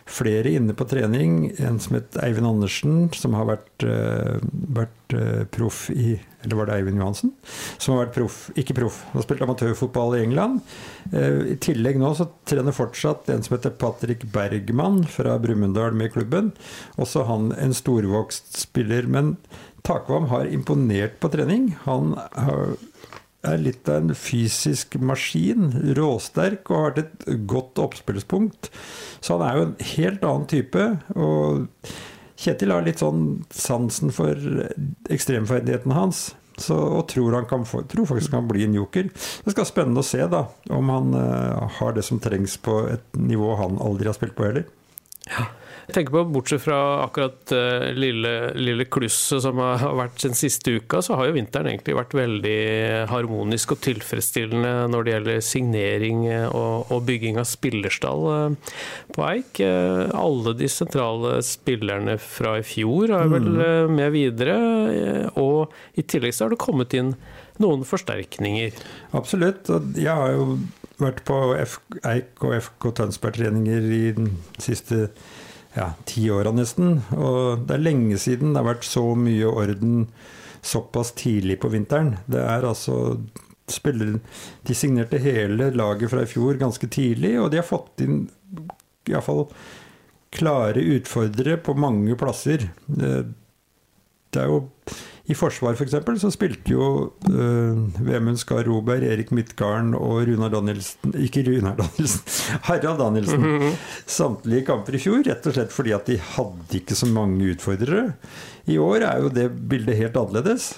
flere 0.09 0.51
inne 0.57 0.73
på 0.77 0.87
trening. 0.89 1.51
En 1.61 1.79
som 1.81 1.97
het 1.97 2.17
Eivind 2.23 2.47
Andersen, 2.49 3.07
som 3.15 3.35
har 3.37 3.47
vært, 3.49 3.85
uh, 3.85 4.39
vært 4.79 5.15
uh, 5.15 5.45
proff 5.53 5.87
i 5.93 6.17
Eller 6.39 6.55
var 6.55 6.69
det 6.69 6.75
Eivind 6.77 7.01
Johansen? 7.01 7.33
Som 7.77 7.95
har 7.95 8.05
vært 8.05 8.15
proff, 8.15 8.37
ikke 8.55 8.77
proff, 8.77 9.01
har 9.11 9.25
spilt 9.25 9.43
amatørfotball 9.43 10.15
i 10.15 10.21
England. 10.23 10.61
Uh, 11.11 11.51
I 11.51 11.57
tillegg 11.59 11.99
nå 11.99 12.13
så 12.15 12.29
trener 12.47 12.75
fortsatt 12.75 13.27
en 13.33 13.43
som 13.43 13.57
heter 13.57 13.75
Patrick 13.75 14.23
Bergman 14.33 15.01
fra 15.11 15.35
Brumunddal 15.41 15.97
med 15.99 16.13
klubben. 16.15 16.53
Også 16.95 17.25
han 17.27 17.51
en 17.59 17.75
storvokst 17.75 18.55
spiller. 18.61 19.09
Men 19.11 19.35
Takvam 19.83 20.29
har 20.31 20.47
imponert 20.47 21.19
på 21.19 21.31
trening. 21.33 21.73
Han 21.85 22.15
har 22.35 22.77
er 23.47 23.61
litt 23.61 23.89
av 23.89 24.01
en 24.01 24.15
fysisk 24.17 24.97
maskin. 25.01 25.71
Råsterk 25.97 26.71
og 26.73 26.83
har 26.83 27.01
et 27.03 27.27
godt 27.49 27.79
oppspillspunkt. 27.81 28.71
Så 29.21 29.37
han 29.37 29.45
er 29.45 29.57
jo 29.57 29.67
en 29.67 29.75
helt 29.93 30.25
annen 30.27 30.49
type. 30.51 30.87
Og 31.15 31.67
Kjetil 32.39 32.71
har 32.71 32.85
litt 32.85 33.01
sånn 33.03 33.41
sansen 33.51 34.13
for 34.15 34.35
ekstremferdigheten 35.11 35.95
hans. 35.95 36.29
Så, 36.59 36.75
og 36.75 37.05
tror, 37.11 37.37
han 37.37 37.47
kan 37.47 37.63
tror 37.63 38.07
faktisk 38.07 38.33
han 38.33 38.43
kan 38.43 38.51
bli 38.51 38.65
en 38.67 38.75
joker. 38.75 39.07
Det 39.07 39.53
skal 39.53 39.61
være 39.61 39.71
spennende 39.71 40.03
å 40.03 40.07
se 40.07 40.25
da, 40.27 40.43
om 40.75 40.91
han 40.91 41.13
uh, 41.15 41.69
har 41.79 41.95
det 41.95 42.03
som 42.07 42.19
trengs 42.19 42.57
på 42.63 42.81
et 42.91 43.15
nivå 43.15 43.53
han 43.59 43.79
aldri 43.83 44.09
har 44.11 44.17
spilt 44.17 44.35
på 44.35 44.47
heller. 44.49 44.67
Ja. 45.29 45.47
Jeg 45.89 45.95
tenker 45.95 46.13
på, 46.13 46.21
Bortsett 46.29 46.61
fra 46.61 46.77
akkurat 47.01 47.49
uh, 47.49 47.87
lille, 47.97 48.51
lille 48.61 48.85
klusset 48.93 49.41
som 49.41 49.57
har 49.57 49.95
vært 49.97 50.21
den 50.21 50.35
siste 50.37 50.75
uka, 50.77 50.99
så 51.01 51.17
har 51.17 51.25
jo 51.25 51.33
vinteren 51.39 51.71
egentlig 51.71 51.95
vært 51.97 52.13
veldig 52.13 52.59
harmonisk 53.09 53.73
og 53.73 53.81
tilfredsstillende 53.87 54.85
når 54.93 55.07
det 55.07 55.15
gjelder 55.15 55.41
signering 55.47 56.21
eh, 56.29 56.45
og, 56.45 56.91
og 56.93 57.01
bygging 57.07 57.39
av 57.41 57.47
spillerstall 57.49 58.27
uh, 58.29 58.77
på 59.15 59.25
Eik. 59.31 59.63
Uh, 59.65 60.13
alle 60.13 60.53
de 60.59 60.69
sentrale 60.69 61.39
spillerne 61.47 62.19
fra 62.21 62.59
i 62.61 62.67
fjor 62.69 63.15
er 63.17 63.33
vel 63.33 63.49
mm. 63.49 63.97
med 63.97 64.13
videre, 64.13 64.59
og 65.41 65.73
i 65.97 66.05
tillegg 66.05 66.37
så 66.37 66.45
har 66.45 66.53
det 66.53 66.61
kommet 66.61 66.93
inn 66.93 67.15
noen 67.59 67.81
forsterkninger. 67.87 68.77
Absolutt. 69.17 69.73
Jeg 69.97 70.13
har 70.13 70.37
jo 70.37 70.59
vært 71.01 71.25
på 71.25 71.41
Eik 71.57 72.45
og 72.45 72.55
FK 72.59 72.91
Tønsberg-treninger 73.01 73.93
i 73.95 74.05
den 74.19 74.33
siste 74.61 75.07
ja, 75.75 75.91
ti 76.09 76.25
åra 76.33 76.53
nesten. 76.55 76.99
Og 77.17 77.65
det 77.67 77.77
er 77.77 77.85
lenge 77.85 78.19
siden 78.21 78.53
det 78.53 78.61
har 78.61 78.71
vært 78.73 78.87
så 78.87 79.05
mye 79.17 79.49
orden 79.49 80.07
såpass 80.61 81.13
tidlig 81.17 81.59
på 81.61 81.71
vinteren. 81.71 82.17
Det 82.27 82.41
er 82.41 82.67
altså 82.67 83.19
spiller, 83.69 84.17
De 84.65 84.75
signerte 84.75 85.19
hele 85.21 85.69
laget 85.77 86.09
fra 86.11 86.23
i 86.25 86.29
fjor 86.29 86.57
ganske 86.57 86.87
tidlig, 86.89 87.35
og 87.39 87.51
de 87.51 87.59
har 87.61 87.67
fått 87.67 88.01
inn 88.01 88.23
iallfall 89.09 89.45
klare 90.33 90.81
utfordrere 90.97 91.57
på 91.61 91.75
mange 91.77 92.17
plasser. 92.17 92.67
Det, 92.85 93.13
det 94.33 94.41
er 94.41 94.49
jo 94.49 94.63
i 95.29 95.35
forsvar 95.37 95.77
f.eks. 95.77 95.95
For 96.05 96.19
så 96.21 96.31
spilte 96.33 96.73
jo 96.73 96.85
uh, 97.29 98.01
Vemund 98.01 98.39
Skar 98.41 98.65
Roberg, 98.65 99.05
Erik 99.05 99.29
Midtgarden 99.35 99.93
og 99.97 100.23
Runar 100.29 100.49
Danielsen 100.53 101.13
Ikke 101.21 101.43
Runar 101.45 101.77
Danielsen, 101.77 102.23
Harald 102.67 102.97
Danielsen. 103.01 103.43
Mm 103.43 103.59
-hmm. 103.61 103.75
Samtlige 104.05 104.65
kamper 104.65 104.95
i 104.95 105.03
fjor, 105.03 105.23
rett 105.23 105.45
og 105.45 105.53
slett 105.53 105.73
fordi 105.73 105.93
at 105.93 106.05
de 106.05 106.17
hadde 106.17 106.77
ikke 106.81 106.95
så 106.95 107.05
mange 107.05 107.51
utfordrere. 107.53 108.13
I 108.65 108.77
år 108.77 109.05
er 109.05 109.21
jo 109.21 109.29
det 109.29 109.49
bildet 109.69 109.97
helt 109.97 110.17
annerledes. 110.17 110.73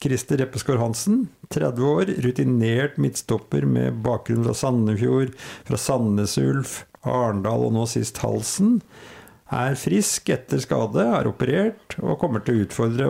Christer 0.00 0.38
Reppeskår 0.40 0.76
Hansen, 0.76 1.28
30 1.50 1.84
år, 1.84 2.04
rutinert 2.24 2.98
midtstopper 2.98 3.66
med 3.66 4.02
bakgrunn 4.02 4.44
fra 4.44 4.54
Sandefjord, 4.54 5.34
fra 5.64 5.76
Sandnes 5.76 6.38
Ulf, 6.38 6.84
Arendal 7.04 7.66
og 7.66 7.72
nå 7.72 7.86
sist 7.88 8.18
Halsen 8.18 8.80
er 9.50 9.78
frisk 9.78 10.30
etter 10.30 10.62
skade, 10.62 11.02
er 11.02 11.28
operert 11.30 11.96
og 12.00 12.18
kommer 12.22 12.42
til 12.44 12.56
å 12.60 12.66
utfordre 12.66 13.08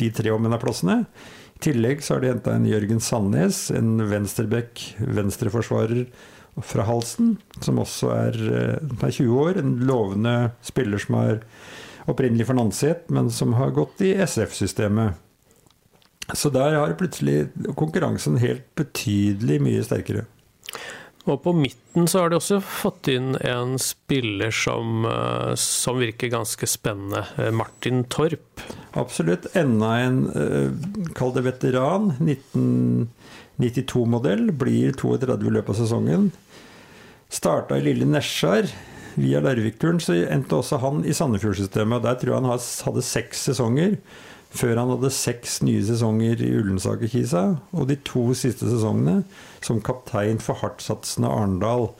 de 0.00 0.10
tre 0.16 0.32
om 0.32 0.48
plassene. 0.60 1.04
I 1.54 1.64
tillegg 1.68 2.02
så 2.04 2.16
har 2.16 2.24
de 2.24 2.32
henta 2.32 2.54
en 2.56 2.68
Jørgen 2.68 3.00
Sandnes, 3.00 3.68
en 3.70 3.98
venstreback, 4.10 4.80
venstreforsvarer 4.98 6.06
fra 6.62 6.86
Halsen, 6.86 7.36
som 7.60 7.80
også 7.82 8.10
er, 8.14 8.34
eh, 8.34 9.06
er 9.06 9.10
20 9.10 9.38
år. 9.38 9.58
En 9.58 9.78
lovende 9.86 10.52
spiller 10.62 10.98
som 10.98 11.16
er 11.16 11.42
opprinnelig 12.06 12.46
for 12.46 12.54
Nanset, 12.54 13.10
men 13.10 13.30
som 13.30 13.54
har 13.54 13.70
gått 13.70 14.00
i 14.00 14.14
SF-systemet. 14.14 15.14
Så 16.32 16.50
der 16.52 16.78
har 16.78 16.94
plutselig 16.96 17.50
konkurransen 17.76 18.38
helt 18.40 18.64
betydelig 18.74 19.60
mye 19.60 19.82
sterkere. 19.84 20.24
Og 21.24 21.38
på 21.40 21.54
midten 21.56 22.04
så 22.10 22.18
har 22.20 22.30
de 22.30 22.36
også 22.36 22.58
fått 22.60 23.08
inn 23.08 23.36
en 23.40 23.78
spiller 23.80 24.50
som, 24.52 25.06
eh, 25.08 25.54
som 25.56 25.98
virker 26.00 26.28
ganske 26.32 26.66
spennende. 26.68 27.24
Eh, 27.38 27.50
Martin 27.50 28.04
Torp. 28.04 28.60
Absolutt. 28.92 29.56
Enda 29.56 29.96
en, 30.04 30.26
uh, 30.36 30.70
kall 31.14 31.32
det 31.34 31.42
veteran. 31.42 32.12
1992-modell. 32.20 34.52
Blir 34.52 34.92
32 34.92 35.46
i 35.48 35.50
løpet 35.50 35.70
av 35.70 35.74
sesongen. 35.80 36.30
Starta 37.28 37.76
i 37.78 37.82
lille 37.82 38.04
Nesjar. 38.06 38.66
Via 39.16 39.40
Larvik-turen 39.40 40.00
så 40.02 40.12
endte 40.28 40.56
også 40.58 40.78
han 40.82 41.04
i 41.06 41.12
Sandefjord-systemet. 41.14 42.02
Der 42.02 42.14
tror 42.20 42.34
jeg 42.34 42.42
han 42.42 42.50
hadde 42.52 43.02
seks 43.02 43.38
sesonger 43.48 43.96
før 44.54 44.78
han 44.78 44.92
hadde 44.94 45.10
seks 45.14 45.58
nye 45.66 45.82
sesonger 45.84 46.42
i 46.44 46.52
Ullensaker-Kisa, 46.60 47.44
og 47.74 47.88
de 47.90 47.96
to 48.06 48.28
siste 48.38 48.68
sesongene 48.70 49.22
som 49.64 49.82
kaptein 49.84 50.38
for 50.42 50.60
hardtsatsende 50.62 51.30
Arendal. 51.30 51.90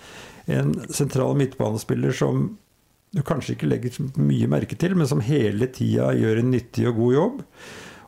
En 0.50 0.76
sentral 0.92 1.34
midtbanespiller 1.40 2.14
som 2.14 2.52
du 3.14 3.22
kanskje 3.26 3.54
ikke 3.54 3.70
legger 3.70 3.98
mye 4.18 4.50
merke 4.50 4.78
til, 4.78 4.96
men 4.98 5.08
som 5.10 5.22
hele 5.22 5.68
tida 5.74 6.10
gjør 6.18 6.40
en 6.40 6.54
nyttig 6.54 6.88
og 6.90 6.96
god 6.98 7.18
jobb. 7.18 7.42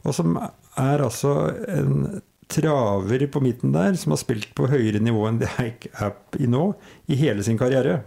Og 0.07 0.17
som 0.17 0.38
er 0.38 1.03
altså 1.03 1.35
en 1.71 2.23
traver 2.50 3.26
på 3.31 3.43
midten 3.43 3.73
der, 3.75 3.95
som 3.99 4.15
har 4.15 4.23
spilt 4.23 4.53
på 4.55 4.69
høyere 4.71 5.03
nivå 5.03 5.25
enn 5.29 5.41
det 5.43 5.50
Eik 5.62 5.88
er 5.95 6.15
i 6.38 6.47
nå, 6.50 6.69
i 7.11 7.19
hele 7.19 7.43
sin 7.47 7.59
karriere. 7.59 8.00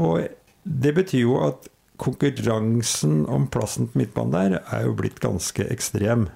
Og 0.00 0.24
det 0.64 0.94
betyr 0.96 1.24
jo 1.24 1.40
at 1.44 1.68
konkurransen 1.98 3.24
om 3.26 3.48
plassen 3.50 3.90
på 3.90 4.02
midtbanen 4.02 4.34
der 4.34 4.60
er 4.62 4.86
jo 4.86 4.96
blitt 4.98 5.20
ganske 5.22 5.66
ekstrem. 5.68 6.28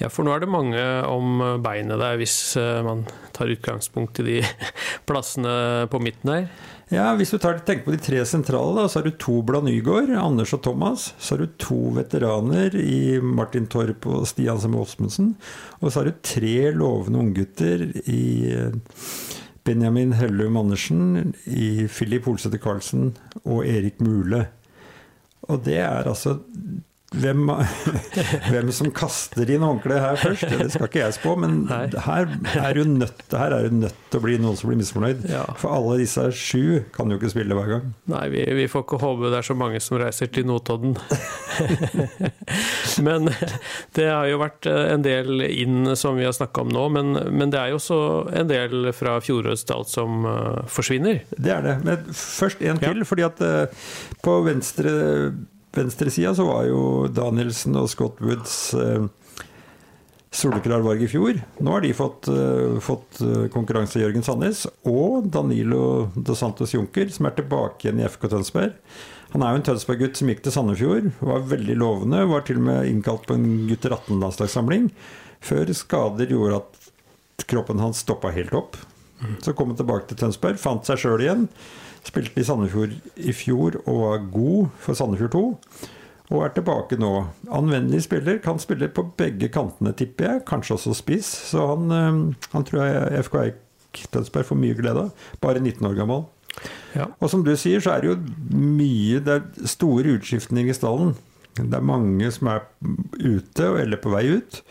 Ja, 0.00 0.08
for 0.08 0.24
nå 0.24 0.32
er 0.32 0.40
det 0.40 0.48
mange 0.48 0.80
om 1.04 1.42
beinet 1.60 2.00
der, 2.00 2.16
hvis 2.16 2.56
eh, 2.56 2.80
man 2.86 3.02
tar 3.36 3.50
utgangspunkt 3.52 4.22
i 4.22 4.28
de 4.30 4.36
plassene 5.08 5.88
på 5.92 6.00
midten 6.00 6.32
der. 6.32 6.46
Ja, 6.90 7.12
Hvis 7.14 7.30
du 7.30 7.38
tar, 7.38 7.60
tenker 7.62 7.84
på 7.84 7.92
de 7.94 8.00
tre 8.02 8.22
sentrale, 8.26 8.72
da, 8.74 8.88
så 8.90 8.98
har 8.98 9.06
du 9.06 9.14
to 9.14 9.36
blant 9.46 9.68
Nygaard, 9.68 10.10
Anders 10.18 10.54
og 10.56 10.64
Thomas. 10.64 11.12
Så 11.22 11.36
har 11.36 11.44
du 11.44 11.52
to 11.62 11.92
veteraner 11.94 12.74
i 12.74 13.20
Martin 13.22 13.68
Torp 13.70 14.08
og 14.10 14.24
Stian 14.26 14.58
Sem 14.58 14.74
Osmundsen. 14.74 15.36
Og 15.78 15.92
så 15.92 16.00
har 16.00 16.10
du 16.10 16.24
tre 16.26 16.72
lovende 16.74 17.20
unggutter 17.22 17.84
i 18.10 18.24
eh, 18.56 18.74
Benjamin 19.62 20.16
Hellum 20.18 20.58
Andersen, 20.58 21.36
i 21.46 21.86
Philip 21.86 22.26
Holsete 22.26 22.58
Karlsen 22.58 23.12
og 23.44 23.62
Erik 23.68 24.02
Mule. 24.02 24.48
Og 25.50 25.64
det 25.66 25.78
er 25.82 26.06
altså 26.06 26.36
hvem, 27.10 27.48
hvem, 28.50 28.68
som 28.74 28.90
kaster 28.94 29.48
inn 29.50 29.64
håndkleet 29.66 30.02
her 30.04 30.18
først, 30.20 30.46
det 30.46 30.68
skal 30.70 30.86
ikke 30.86 31.02
jeg 31.02 31.16
spå. 31.16 31.34
Men 31.42 31.64
her 31.66 32.30
er 32.54 32.78
jo 32.78 32.84
nødt, 32.86 33.24
her 33.34 33.54
er 33.56 33.66
du 33.66 33.80
nødt 33.82 33.98
til 34.12 34.20
å 34.20 34.24
bli 34.24 34.36
noen 34.38 34.58
som 34.58 34.70
blir 34.70 34.78
misfornøyd. 34.78 35.24
Ja. 35.30 35.42
For 35.58 35.74
alle 35.74 35.98
disse 36.04 36.28
sju 36.36 36.84
kan 36.94 37.10
jo 37.10 37.18
ikke 37.18 37.32
spille 37.32 37.58
hver 37.58 37.72
gang. 37.74 37.90
Nei, 38.10 38.22
vi, 38.30 38.46
vi 38.60 38.68
får 38.70 38.86
ikke 38.86 39.00
håpe 39.02 39.32
det 39.32 39.40
er 39.40 39.48
så 39.50 39.58
mange 39.58 39.82
som 39.82 39.98
reiser 39.98 40.30
til 40.30 40.46
Notodden. 40.46 40.94
men 43.06 43.26
det 43.98 44.06
har 44.06 44.30
jo 44.30 44.40
vært 44.44 44.70
en 44.70 45.04
del 45.06 45.44
inn 45.50 45.94
som 45.98 46.18
vi 46.18 46.28
har 46.28 46.36
snakka 46.36 46.62
om 46.62 46.74
nå. 46.74 46.88
Men, 46.94 47.14
men, 47.26 47.50
det 47.50 47.58
er 47.58 47.74
jo 47.74 47.80
også 47.82 48.00
en 48.38 48.50
del 48.50 48.92
fra 48.94 49.18
fjorårets 49.24 49.66
tall 49.66 49.86
som 49.90 50.26
uh, 50.30 50.62
forsvinner. 50.70 51.24
Det 51.34 51.58
er 51.58 51.66
det. 51.66 51.78
Men 51.82 52.10
først 52.14 52.62
en 52.62 52.78
til. 52.78 53.02
Ja. 53.02 53.08
fordi 53.08 53.26
at 53.26 53.42
uh, 53.42 53.88
på 54.22 54.42
venstre 54.46 54.92
venstresida 55.76 56.34
så 56.34 56.46
var 56.48 56.66
jo 56.68 56.82
Danielsen 57.12 57.78
og 57.78 57.88
Scott 57.92 58.20
Woods 58.24 58.74
eh, 58.74 59.06
soleklar 60.30 61.02
i 61.02 61.08
fjor. 61.10 61.40
Nå 61.58 61.72
har 61.74 61.84
de 61.84 61.92
fått, 61.96 62.28
uh, 62.30 62.78
fått 62.82 63.18
uh, 63.24 63.48
konkurranse 63.50 63.98
av 63.98 64.04
Jørgen 64.04 64.22
Sandnes 64.22 64.60
og 64.86 65.26
Danilo 65.26 66.10
Dos 66.14 66.38
Santos 66.38 66.74
Junker, 66.76 67.10
som 67.10 67.26
er 67.26 67.34
tilbake 67.34 67.88
igjen 67.88 67.98
i 67.98 68.06
FK 68.06 68.28
Tønsberg. 68.30 68.76
Han 69.32 69.42
er 69.42 69.52
jo 69.52 69.60
en 69.60 69.66
Tønsberg-gutt 69.66 70.18
som 70.18 70.30
gikk 70.30 70.44
til 70.44 70.54
Sandefjord. 70.54 71.10
Var 71.18 71.50
veldig 71.50 71.76
lovende. 71.78 72.22
Var 72.30 72.46
til 72.46 72.58
og 72.58 72.66
med 72.66 72.88
innkalt 72.90 73.26
på 73.26 73.36
en 73.38 73.50
gutter 73.68 73.94
18-landslagssamling. 73.94 74.88
Før 75.42 75.70
skader 75.74 76.30
gjorde 76.30 76.62
at 76.62 77.46
kroppen 77.50 77.82
hans 77.82 78.02
stoppa 78.02 78.32
helt 78.34 78.54
opp. 78.58 78.78
Så 79.44 79.54
kom 79.54 79.70
han 79.70 79.78
tilbake 79.78 80.08
til 80.10 80.18
Tønsberg, 80.18 80.58
fant 80.60 80.86
seg 80.88 81.02
sjøl 81.02 81.22
igjen. 81.22 81.46
Spilte 82.06 82.40
i 82.40 82.46
Sandefjord 82.46 82.94
i 83.20 83.32
fjor 83.36 83.80
og 83.84 83.96
var 84.04 84.28
god 84.32 84.70
for 84.80 84.98
Sandefjord 84.98 85.34
2 85.36 85.42
og 86.30 86.44
er 86.44 86.52
tilbake 86.54 86.98
nå. 87.00 87.10
Anvendelig 87.50 88.04
spiller, 88.06 88.38
kan 88.42 88.60
spille 88.62 88.86
på 88.94 89.02
begge 89.18 89.48
kantene, 89.50 89.90
tipper 89.98 90.28
jeg. 90.28 90.42
Kanskje 90.46 90.76
også 90.76 90.94
spiss. 90.94 91.30
Så 91.50 91.64
han, 91.72 91.90
eh, 91.90 92.46
han 92.52 92.66
tror 92.66 92.84
jeg 92.84 93.24
FK 93.26 93.34
Eik 93.40 94.04
Tønsberg 94.14 94.46
får 94.46 94.60
mye 94.60 94.76
glede 94.78 95.08
av. 95.08 95.24
Bare 95.42 95.58
19 95.58 95.88
år 95.88 95.96
gammel. 95.98 96.22
Ja. 96.94 97.08
Og 97.18 97.30
som 97.32 97.42
du 97.46 97.50
sier, 97.58 97.82
så 97.82 97.96
er 97.96 98.02
det 98.02 98.10
jo 98.10 98.16
mye 98.58 99.20
Det 99.22 99.34
er 99.36 99.66
store 99.70 100.16
utskiftninger 100.18 100.70
i 100.70 100.76
stallen. 100.76 101.16
Det 101.58 101.74
er 101.74 101.82
mange 101.82 102.30
som 102.30 102.50
er 102.50 102.62
ute 103.18 103.66
eller 103.82 103.98
på 103.98 104.14
vei 104.14 104.24
ut. 104.38 104.62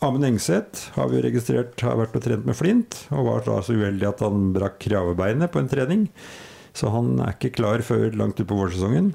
Amund 0.00 0.24
Engseth 0.24 0.94
har 0.96 1.10
vi 1.12 1.20
registrert 1.20 1.82
har 1.84 1.98
vært 2.00 2.14
og 2.16 2.22
trent 2.24 2.46
med 2.48 2.56
Flint, 2.56 2.94
og 3.12 3.26
var 3.26 3.42
da 3.44 3.58
så 3.60 3.74
uheldig 3.76 4.06
at 4.08 4.22
han 4.24 4.46
brakk 4.54 4.78
kravebeinet 4.80 5.52
på 5.52 5.60
en 5.60 5.68
trening. 5.68 6.06
Så 6.72 6.88
han 6.94 7.18
er 7.20 7.34
ikke 7.34 7.52
klar 7.58 7.84
før 7.84 8.16
langt 8.16 8.40
utpå 8.40 8.56
vårsesongen. 8.56 9.12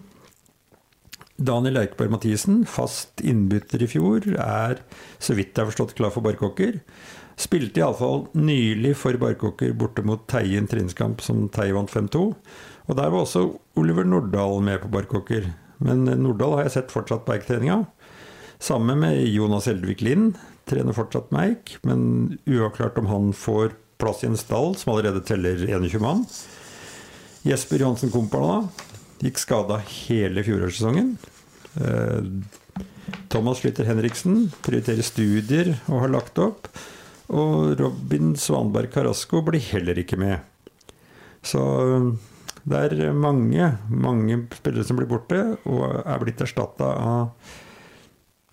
Daniel 1.42 1.82
Eikeberg 1.82 2.14
Mathisen, 2.14 2.62
fast 2.70 3.24
innbytter 3.26 3.82
i 3.82 3.90
fjor, 3.90 4.30
er 4.38 4.84
så 5.18 5.34
vidt 5.34 5.58
jeg 5.58 5.64
har 5.66 5.72
forstått 5.74 5.98
klar 5.98 6.14
for 6.14 6.24
Barkåker. 6.24 6.78
Spilte 7.36 7.82
iallfall 7.82 8.28
nylig 8.38 8.94
for 9.02 9.18
Barkåker 9.20 9.74
borte 9.76 10.06
mot 10.06 10.22
Teie 10.32 10.62
en 10.62 10.70
treningskamp 10.70 11.26
som 11.26 11.48
Teie 11.52 11.74
vant 11.76 11.92
5-2. 11.92 12.26
Og 12.86 12.94
der 12.94 13.10
var 13.10 13.26
også 13.26 13.48
Oliver 13.82 14.06
Nordahl 14.06 14.62
med 14.64 14.84
på 14.86 14.94
Barkåker. 14.94 15.50
Men 15.82 16.06
Nordahl 16.06 16.60
har 16.60 16.70
jeg 16.70 16.78
sett 16.78 16.94
fortsatt 16.94 17.26
på 17.26 17.36
Eiketreninga. 17.36 17.82
Sammen 18.62 19.02
med 19.02 19.26
Jonas 19.34 19.68
Eldvik 19.68 20.06
Lind. 20.06 20.38
Trener 20.66 20.98
fortsatt 20.98 21.32
med 21.36 21.52
Eik, 21.52 21.76
men 21.86 22.38
uavklart 22.50 22.98
om 22.98 23.10
han 23.12 23.32
får 23.38 23.76
plass 24.02 24.24
i 24.26 24.30
en 24.32 24.40
stall 24.40 24.74
som 24.80 24.94
allerede 24.94 25.22
teller 25.26 25.62
21 25.62 26.02
mann. 26.02 26.26
Jesper 27.46 27.84
Johansen 27.84 28.10
Kompana 28.14 28.64
Gikk 29.24 29.40
skada 29.40 29.80
hele 29.88 30.44
fjorårssesongen. 30.44 31.16
Eh, 31.80 32.26
Thomas 33.32 33.62
Slytter 33.62 33.88
Henriksen 33.88 34.50
prioriterer 34.66 35.06
studier 35.06 35.72
og 35.88 36.04
har 36.04 36.12
lagt 36.12 36.42
opp. 36.42 36.68
Og 37.32 37.74
Robin 37.80 38.36
Svanberg 38.38 38.92
Carasco 38.94 39.42
blir 39.46 39.64
heller 39.72 39.98
ikke 40.02 40.20
med. 40.20 40.44
Så 41.46 41.62
eh, 41.96 42.10
det 42.66 42.82
er 42.82 43.16
mange, 43.16 43.72
mange 43.90 44.42
spillere 44.58 44.86
som 44.88 45.00
blir 45.00 45.10
borte, 45.10 45.42
og 45.70 45.86
er 46.02 46.22
blitt 46.22 46.42
erstatta 46.42 46.92
av 46.98 47.56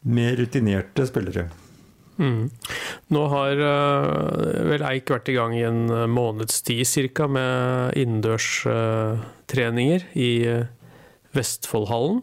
mer 0.02 0.36
rutinerte 0.38 1.06
spillere. 1.08 1.48
Mm. 2.22 2.50
Nå 3.12 3.22
har 3.32 3.58
uh, 3.58 4.68
vel 4.70 4.82
Eik 4.86 5.10
vært 5.10 5.28
i 5.32 5.34
gang 5.34 5.56
i 5.58 5.64
en 5.66 5.90
eh, 5.90 6.06
måneds 6.10 6.62
tid 6.62 6.86
ca. 7.16 7.26
med 7.26 7.92
innendørstreninger 7.98 10.00
i 10.14 10.46
uh, 10.46 10.66
Vestfoldhallen. 11.34 12.22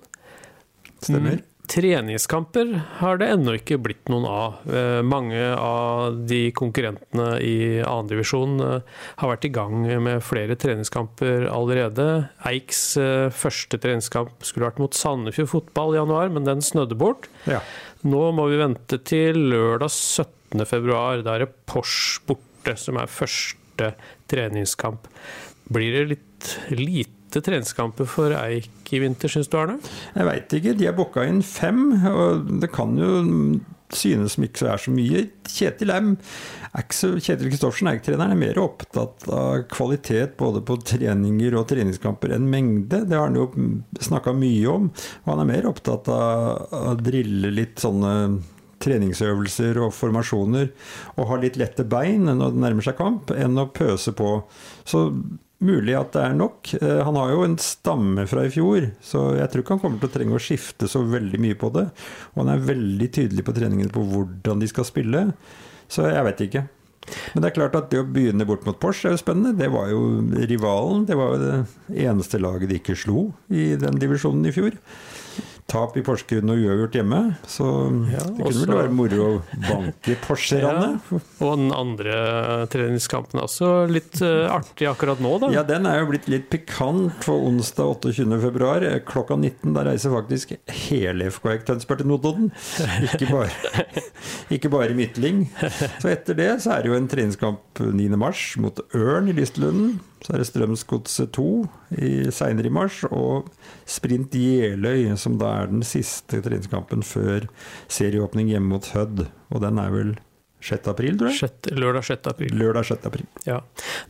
Stemmer. 1.04 1.44
Treningskamper 1.70 2.72
har 2.98 3.20
det 3.22 3.28
ennå 3.30 3.54
ikke 3.60 3.78
blitt 3.78 4.10
noen 4.10 4.24
av. 4.26 4.56
Mange 5.06 5.42
av 5.54 6.16
de 6.26 6.40
konkurrentene 6.58 7.28
i 7.46 7.78
andredivisjon 7.86 8.56
har 8.64 9.30
vært 9.30 9.46
i 9.46 9.52
gang 9.54 9.84
med 10.02 10.24
flere 10.26 10.58
treningskamper 10.58 11.46
allerede. 11.54 12.08
Eiks 12.50 12.82
første 13.38 13.78
treningskamp 13.78 14.42
skulle 14.42 14.66
vært 14.72 14.82
mot 14.82 14.98
Sandefjord 14.98 15.52
fotball 15.54 15.94
i 15.94 16.00
januar, 16.02 16.34
men 16.34 16.50
den 16.50 16.66
snødde 16.66 16.98
bort. 16.98 17.30
Ja. 17.46 17.62
Nå 18.02 18.24
må 18.34 18.48
vi 18.50 18.58
vente 18.64 18.98
til 19.06 19.38
lørdag 19.54 19.94
17. 19.94 20.66
februar. 20.66 21.22
Da 21.22 21.38
er 21.38 21.46
det 21.46 21.54
Porsche 21.70 22.26
borte 22.26 22.74
som 22.82 22.98
er 22.98 23.14
første 23.14 23.94
treningskamp. 24.32 25.06
Blir 25.70 26.00
det 26.00 26.06
litt 26.16 26.52
lite 26.74 27.19
treningskamper 27.32 28.10
for 28.10 28.34
Eik 28.34 28.94
i 28.94 29.02
vinter, 29.04 29.30
syns 29.32 29.50
du 29.52 29.60
Arne? 29.60 29.78
Jeg 30.16 30.28
veit 30.28 30.56
ikke. 30.58 30.78
De 30.80 30.88
har 30.90 30.98
booka 30.98 31.26
inn 31.30 31.44
fem, 31.46 31.92
og 32.10 32.50
det 32.62 32.72
kan 32.74 32.98
jo 32.98 33.12
synes 33.96 34.36
som 34.36 34.46
ikke 34.46 34.68
er 34.70 34.82
så 34.82 34.94
mye. 34.94 35.24
Kjetil 35.50 35.94
er, 35.94 36.10
så, 36.94 37.12
Kjetil 37.18 37.50
Kristoffersen, 37.50 37.90
Eik-treneren, 37.92 38.36
er 38.36 38.42
mer 38.44 38.62
opptatt 38.62 39.26
av 39.34 39.66
kvalitet 39.72 40.38
både 40.40 40.62
på 40.66 40.78
treninger 40.86 41.58
og 41.58 41.68
treningskamper 41.72 42.36
enn 42.36 42.50
mengde. 42.52 43.04
Det 43.10 43.18
har 43.18 43.30
han 43.30 43.40
jo 43.40 43.50
snakka 44.06 44.36
mye 44.38 44.70
om. 44.70 44.88
Og 45.26 45.34
han 45.34 45.44
er 45.44 45.52
mer 45.54 45.70
opptatt 45.72 46.10
av 46.14 46.80
å 46.94 46.96
drille 47.02 47.54
litt 47.54 47.82
sånne 47.82 48.16
treningsøvelser 48.80 49.76
og 49.84 49.92
formasjoner 49.92 50.70
og 51.18 51.26
ha 51.28 51.38
litt 51.42 51.58
lette 51.60 51.84
bein 51.84 52.30
når 52.30 52.54
det 52.54 52.64
nærmer 52.64 52.86
seg 52.86 52.96
kamp, 53.00 53.34
enn 53.36 53.60
å 53.60 53.70
pøse 53.76 54.14
på. 54.16 54.38
Så 54.88 55.10
Mulig 55.60 55.96
at 56.00 56.14
det 56.16 56.24
er 56.24 56.36
nok. 56.40 56.72
Eh, 56.80 57.02
han 57.04 57.18
har 57.20 57.34
jo 57.34 57.44
en 57.44 57.58
stamme 57.60 58.24
fra 58.32 58.46
i 58.48 58.52
fjor, 58.54 58.90
så 59.04 59.26
jeg 59.36 59.52
tror 59.52 59.64
ikke 59.64 59.76
han 59.76 59.82
kommer 59.84 60.00
til 60.00 60.08
å 60.08 60.14
trenge 60.14 60.38
å 60.38 60.44
skifte 60.44 60.88
så 60.88 61.04
veldig 61.04 61.42
mye 61.44 61.58
på 61.60 61.72
det. 61.76 61.90
Og 62.32 62.44
han 62.46 62.54
er 62.54 62.68
veldig 62.70 63.10
tydelig 63.18 63.44
på 63.44 63.56
treningene 63.58 63.92
på 63.92 64.06
hvordan 64.08 64.64
de 64.64 64.70
skal 64.72 64.88
spille, 64.88 65.26
så 65.92 66.08
jeg 66.08 66.28
vet 66.30 66.46
ikke. 66.48 66.66
Men 67.34 67.44
det 67.44 67.50
er 67.50 67.58
klart 67.58 67.76
at 67.76 67.90
det 67.92 68.00
å 68.00 68.08
begynne 68.08 68.46
bort 68.48 68.64
mot 68.68 68.78
Porsche 68.80 69.10
er 69.10 69.16
jo 69.16 69.22
spennende. 69.22 69.58
Det 69.58 69.68
var 69.74 69.90
jo 69.92 70.04
rivalen. 70.48 71.08
Det 71.10 71.18
var 71.18 71.34
jo 71.34 71.40
det 71.42 72.04
eneste 72.06 72.40
laget 72.40 72.70
de 72.70 72.78
ikke 72.80 72.98
slo 73.00 73.30
i 73.50 73.72
den 73.82 73.98
divisjonen 74.00 74.46
i 74.48 74.54
fjor 74.54 74.78
tap 75.70 75.98
i 76.00 76.04
Porsgrunn 76.06 76.52
og 76.54 76.62
uavgjort 76.62 76.98
hjemme. 77.00 77.20
Så 77.50 77.66
ja, 78.12 78.24
det 78.24 78.36
kunne 78.36 78.50
også, 78.50 78.66
vel 78.66 78.78
være 78.80 78.94
moro 78.96 79.26
å 79.26 79.32
banke 79.68 80.18
Porsche-erne. 80.26 80.90
Ja, 81.10 81.20
og 81.46 81.56
den 81.60 81.72
andre 81.74 82.16
treningskampen 82.72 83.40
også 83.42 83.86
litt 83.90 84.20
uh, 84.24 84.50
artig 84.52 84.88
akkurat 84.90 85.22
nå, 85.24 85.32
da. 85.42 85.50
Ja, 85.54 85.64
den 85.68 85.88
er 85.90 86.02
jo 86.02 86.10
blitt 86.12 86.28
litt 86.32 86.50
pikant 86.52 87.24
for 87.26 87.48
onsdag 87.48 88.04
28.2. 88.10 88.92
Klokka 89.08 89.38
19. 89.40 89.74
Da 89.76 89.86
reiser 89.88 90.14
faktisk 90.14 90.54
hele 90.90 91.30
FKX 91.32 91.68
Tønsberg 91.70 92.04
til 92.04 92.12
Notodden. 92.12 92.52
Ikke 93.08 93.30
bare, 93.32 93.86
ikke 94.56 94.72
bare 94.74 94.98
Midtling. 94.98 95.46
Så 96.02 96.12
etter 96.12 96.38
det 96.38 96.52
så 96.64 96.76
er 96.76 96.84
det 96.84 96.92
jo 96.92 97.00
en 97.00 97.10
treningskamp 97.12 97.84
9.3 97.84 98.64
mot 98.66 98.84
Ørn 98.98 99.32
i 99.32 99.38
Lystlunden. 99.38 100.00
Så 100.20 100.34
er 100.34 100.42
det 100.42 100.48
Strømsgodset 100.50 101.32
2 101.38 101.50
seinere 102.36 102.68
i 102.68 102.74
mars, 102.74 103.02
og 103.08 103.50
Sprint 103.88 104.36
Jeløy, 104.36 105.08
som 105.20 105.38
da 105.40 105.54
er 105.62 105.72
den 105.72 105.86
siste 105.88 106.42
treningskampen 106.44 107.06
før 107.08 107.48
serieåpning 107.92 108.52
hjemme 108.52 108.76
mot 108.76 108.90
Hødd. 108.94 109.28
Og 109.50 109.64
den 109.64 109.80
er 109.82 109.94
vel 109.96 110.18
6. 110.60 110.90
april, 110.92 111.16
tror 111.16 111.32
jeg? 111.32 111.40
6, 111.40 111.72
lørdag 111.80 112.04
6. 112.10 112.30
april. 112.34 112.56
Lørdag 112.60 112.88
6. 112.90 113.06
april. 113.08 113.28
Ja. 113.48 113.62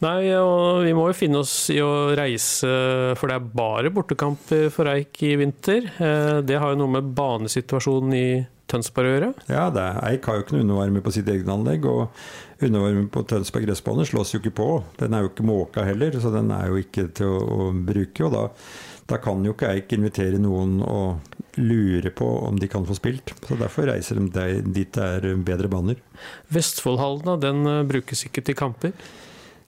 Nei, 0.01 0.31
og 0.41 0.81
vi 0.87 0.95
må 0.97 1.05
jo 1.11 1.17
finne 1.17 1.43
oss 1.43 1.53
i 1.69 1.77
å 1.83 2.09
reise, 2.17 2.71
for 3.19 3.29
det 3.29 3.37
er 3.37 3.51
bare 3.61 3.91
bortekamp 3.93 4.53
for 4.73 4.89
Eik 4.89 5.21
i 5.29 5.35
vinter. 5.39 5.91
Eh, 6.01 6.39
det 6.41 6.57
har 6.57 6.73
jo 6.73 6.81
noe 6.81 6.95
med 6.97 7.11
banesituasjonen 7.17 8.17
i 8.17 8.29
Tønsberg 8.69 9.09
å 9.09 9.13
gjøre? 9.13 9.31
Ja, 9.49 9.67
det 9.73 9.83
er, 9.85 10.01
Eik 10.09 10.29
har 10.29 10.37
jo 10.37 10.45
ikke 10.45 10.57
noe 10.57 10.65
undervarme 10.65 11.05
på 11.05 11.13
sitt 11.13 11.29
eget 11.29 11.49
anlegg. 11.49 11.85
Og 11.89 12.09
undervarme 12.65 13.07
på 13.11 13.23
Tønsberg 13.29 13.67
gressbane 13.67 14.05
slås 14.07 14.33
jo 14.33 14.41
ikke 14.41 14.55
på. 14.59 14.69
Den 14.99 15.15
er 15.15 15.23
jo 15.23 15.31
ikke 15.31 15.47
måka 15.47 15.85
heller, 15.87 16.15
så 16.19 16.31
den 16.33 16.51
er 16.55 16.69
jo 16.71 16.79
ikke 16.81 17.09
til 17.15 17.31
å, 17.31 17.39
å 17.39 17.67
bruke. 17.73 18.25
Og 18.27 18.33
da, 18.35 18.45
da, 19.09 19.19
kan 19.23 19.45
jo 19.45 19.55
ikke 19.55 19.71
Eik 19.73 19.95
invitere 19.97 20.41
noen 20.41 20.79
og 20.83 21.37
lure 21.59 22.11
på 22.15 22.27
om 22.47 22.59
de 22.59 22.69
kan 22.71 22.85
få 22.87 22.97
spilt. 22.97 23.33
Så 23.47 23.57
derfor 23.59 23.89
reiser 23.91 24.21
de 24.21 24.47
dit 24.63 24.91
det 24.95 25.07
er 25.19 25.41
bedre 25.45 25.71
baner. 25.71 25.99
Vestfoldhallen, 26.53 27.39
den 27.43 27.65
eh, 27.67 27.85
brukes 27.89 28.25
ikke 28.27 28.45
til 28.45 28.59
kamper? 28.59 28.95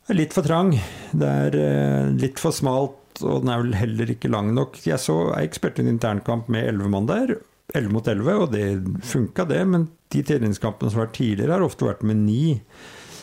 Er 0.10 0.18
litt 0.18 0.36
for 0.36 0.48
trang. 0.48 0.74
Det 1.12 1.36
er 1.48 1.60
eh, 1.60 2.12
litt 2.18 2.42
for 2.42 2.56
smalt 2.56 2.98
og 3.20 3.44
den 3.44 3.52
er 3.52 3.64
vel 3.64 3.74
heller 3.76 4.12
ikke 4.14 4.32
lang 4.32 4.52
nok. 4.56 4.80
Jeg 4.86 5.02
så 5.02 5.18
Eik 5.38 5.58
spilte 5.58 5.84
en 5.84 5.92
internkamp 5.92 6.50
med 6.52 6.70
elleve 6.70 6.92
mann 6.94 7.10
der, 7.10 7.36
11 7.76 7.94
mot 7.94 8.08
11, 8.08 8.32
og 8.44 8.54
det 8.54 8.66
funka, 9.08 9.46
det. 9.50 9.62
Men 9.68 9.88
de 10.12 10.24
treningskampene 10.28 10.92
som 10.92 11.02
har 11.02 11.10
vært 11.10 11.18
tidligere, 11.20 11.58
har 11.58 11.66
ofte 11.66 11.88
vært 11.88 12.06
med 12.08 12.22
ni. 12.26 12.46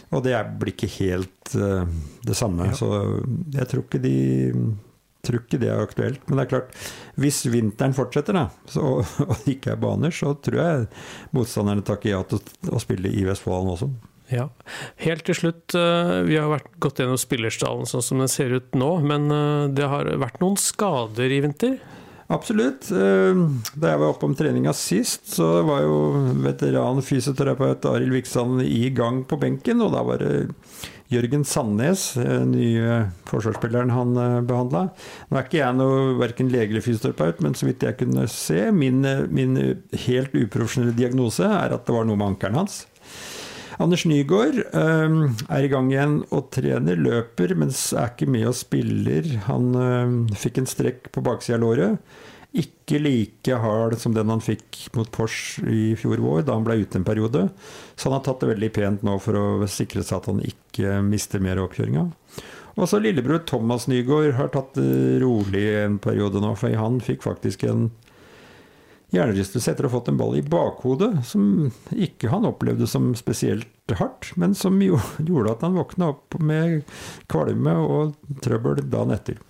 Og 0.09 0.23
det 0.25 0.37
blir 0.61 0.73
ikke 0.73 0.89
helt 0.99 1.57
uh, 1.61 1.85
det 2.25 2.37
samme. 2.39 2.71
Ja. 2.71 2.77
Så 2.79 2.89
jeg 3.53 3.69
tror 3.69 3.85
ikke 3.85 4.01
de 4.01 4.19
tror 5.29 5.43
ikke 5.43 5.61
det 5.61 5.71
er 5.73 5.83
aktuelt. 5.83 6.23
Men 6.27 6.39
det 6.39 6.47
er 6.47 6.53
klart, 6.53 6.77
hvis 7.21 7.43
vinteren 7.51 7.97
fortsetter, 7.97 8.37
da, 8.37 8.47
så, 8.71 9.01
og 9.29 9.35
det 9.45 9.59
ikke 9.59 9.75
er 9.75 9.83
baner, 9.83 10.15
så 10.15 10.35
tror 10.45 10.61
jeg 10.63 10.87
motstanderne 11.37 11.85
takker 11.87 12.15
ja 12.15 12.23
til 12.29 12.41
å 12.73 12.83
spille 12.83 13.13
i 13.13 13.27
Vestfoldhallen 13.29 13.75
også. 13.75 13.91
Ja. 14.29 14.51
Helt 15.01 15.25
til 15.25 15.37
slutt, 15.39 15.73
eh, 15.79 16.15
vi 16.29 16.37
har 16.37 16.51
vært, 16.53 16.69
gått 16.85 17.01
gjennom 17.01 17.21
spillerstallen 17.21 17.89
sånn 17.89 18.05
som 18.05 18.21
den 18.21 18.29
ser 18.29 18.53
ut 18.53 18.77
nå, 18.77 18.91
men 19.01 19.31
eh, 19.33 19.69
det 19.73 19.89
har 19.89 20.11
vært 20.21 20.43
noen 20.45 20.59
skader 20.61 21.33
i 21.33 21.41
vinter? 21.47 21.79
Absolutt. 22.29 22.91
Eh, 22.93 23.39
da 23.81 23.95
jeg 23.95 24.01
var 24.03 24.11
oppe 24.13 24.29
om 24.29 24.37
treninga 24.37 24.75
sist, 24.77 25.25
så 25.33 25.63
var 25.65 25.81
jo 25.87 25.97
veteran 26.45 27.01
fysioterapeut 27.05 27.89
Arild 27.89 28.13
Viksand 28.19 28.61
i 28.67 28.91
gang 28.93 29.23
på 29.25 29.39
benken, 29.41 29.81
og 29.81 29.95
da 29.97 30.05
var 30.05 30.21
det 30.21 30.35
Jørgen 31.09 31.47
Sandnes, 31.49 32.11
eh, 32.21 32.43
nye 32.45 32.99
forsvarsspilleren 33.31 33.95
han 33.97 34.13
behandla. 34.45 34.91
Nå 35.31 35.41
er 35.41 35.49
ikke 35.49 35.63
jeg 35.63 35.79
noe 35.81 36.19
verken 36.21 36.53
lege 36.53 36.75
eller 36.75 36.85
fysioterapeut, 36.85 37.41
men 37.47 37.57
så 37.57 37.71
vidt 37.71 37.89
jeg 37.89 37.97
kunne 38.03 38.29
se, 38.29 38.61
min, 38.77 39.01
min 39.33 39.57
helt 40.05 40.37
uprofesjonelle 40.37 40.97
diagnose 41.01 41.49
er 41.49 41.73
at 41.73 41.89
det 41.89 41.97
var 41.97 42.05
noe 42.05 42.21
med 42.21 42.35
ankelen 42.35 42.61
hans. 42.61 42.83
Anders 43.79 44.03
Nygaard 44.11 44.57
um, 44.75 45.21
er 45.47 45.65
i 45.65 45.69
gang 45.71 45.93
igjen 45.93 46.17
og 46.35 46.49
trener, 46.55 46.99
løper, 46.99 47.55
men 47.55 47.71
er 47.71 48.09
ikke 48.11 48.27
med 48.27 48.49
og 48.51 48.57
spiller. 48.59 49.29
Han 49.47 49.69
um, 49.79 50.17
fikk 50.35 50.59
en 50.59 50.67
strekk 50.67 51.13
på 51.15 51.23
baksida 51.23 51.61
av 51.61 51.63
låret. 51.63 52.17
Ikke 52.59 52.99
like 52.99 53.61
hard 53.63 53.95
som 54.03 54.17
den 54.17 54.33
han 54.33 54.43
fikk 54.43 54.89
mot 54.97 55.11
Porsche 55.15 55.63
i 55.71 55.93
fjor 56.01 56.19
vår, 56.25 56.43
da 56.49 56.57
han 56.57 56.67
ble 56.67 56.81
ute 56.83 56.99
en 56.99 57.07
periode. 57.07 57.45
Så 57.95 58.09
han 58.09 58.17
har 58.17 58.25
tatt 58.27 58.43
det 58.43 58.51
veldig 58.51 58.73
pent 58.75 59.07
nå 59.07 59.15
for 59.23 59.39
å 59.39 59.71
sikre 59.71 60.03
seg 60.03 60.19
at 60.19 60.31
han 60.33 60.43
ikke 60.49 60.99
mister 61.07 61.45
mer 61.45 61.63
av. 61.63 62.11
Og 62.79 62.87
så 62.91 62.99
lillebror 63.03 63.45
Thomas 63.47 63.87
Nygaard 63.91 64.35
har 64.41 64.51
tatt 64.55 64.75
det 64.79 65.21
rolig 65.23 65.67
en 65.85 66.01
periode 66.03 66.43
nå, 66.43 66.51
for 66.59 66.75
han 66.83 66.99
fikk 67.05 67.23
faktisk 67.27 67.63
en 67.69 67.93
hjernerystelse 69.15 69.73
etter 69.73 69.87
å 69.87 69.91
ha 69.91 69.97
fått 69.97 70.11
en 70.13 70.19
ball 70.21 70.37
i 70.37 70.45
bakhodet, 70.45 71.13
som 71.27 71.71
ikke 71.95 72.31
han 72.33 72.47
opplevde 72.49 72.89
som 72.91 73.11
spesielt 73.17 73.95
hardt, 73.97 74.35
men 74.37 74.55
som 74.59 74.77
jo, 74.85 75.01
gjorde 75.29 75.55
at 75.55 75.65
han 75.65 75.79
våkna 75.79 76.13
opp 76.13 76.39
med 76.41 76.83
kvalme 77.31 77.77
og 77.85 78.19
trøbbel 78.45 78.85
dagen 78.85 79.15
etter. 79.17 79.41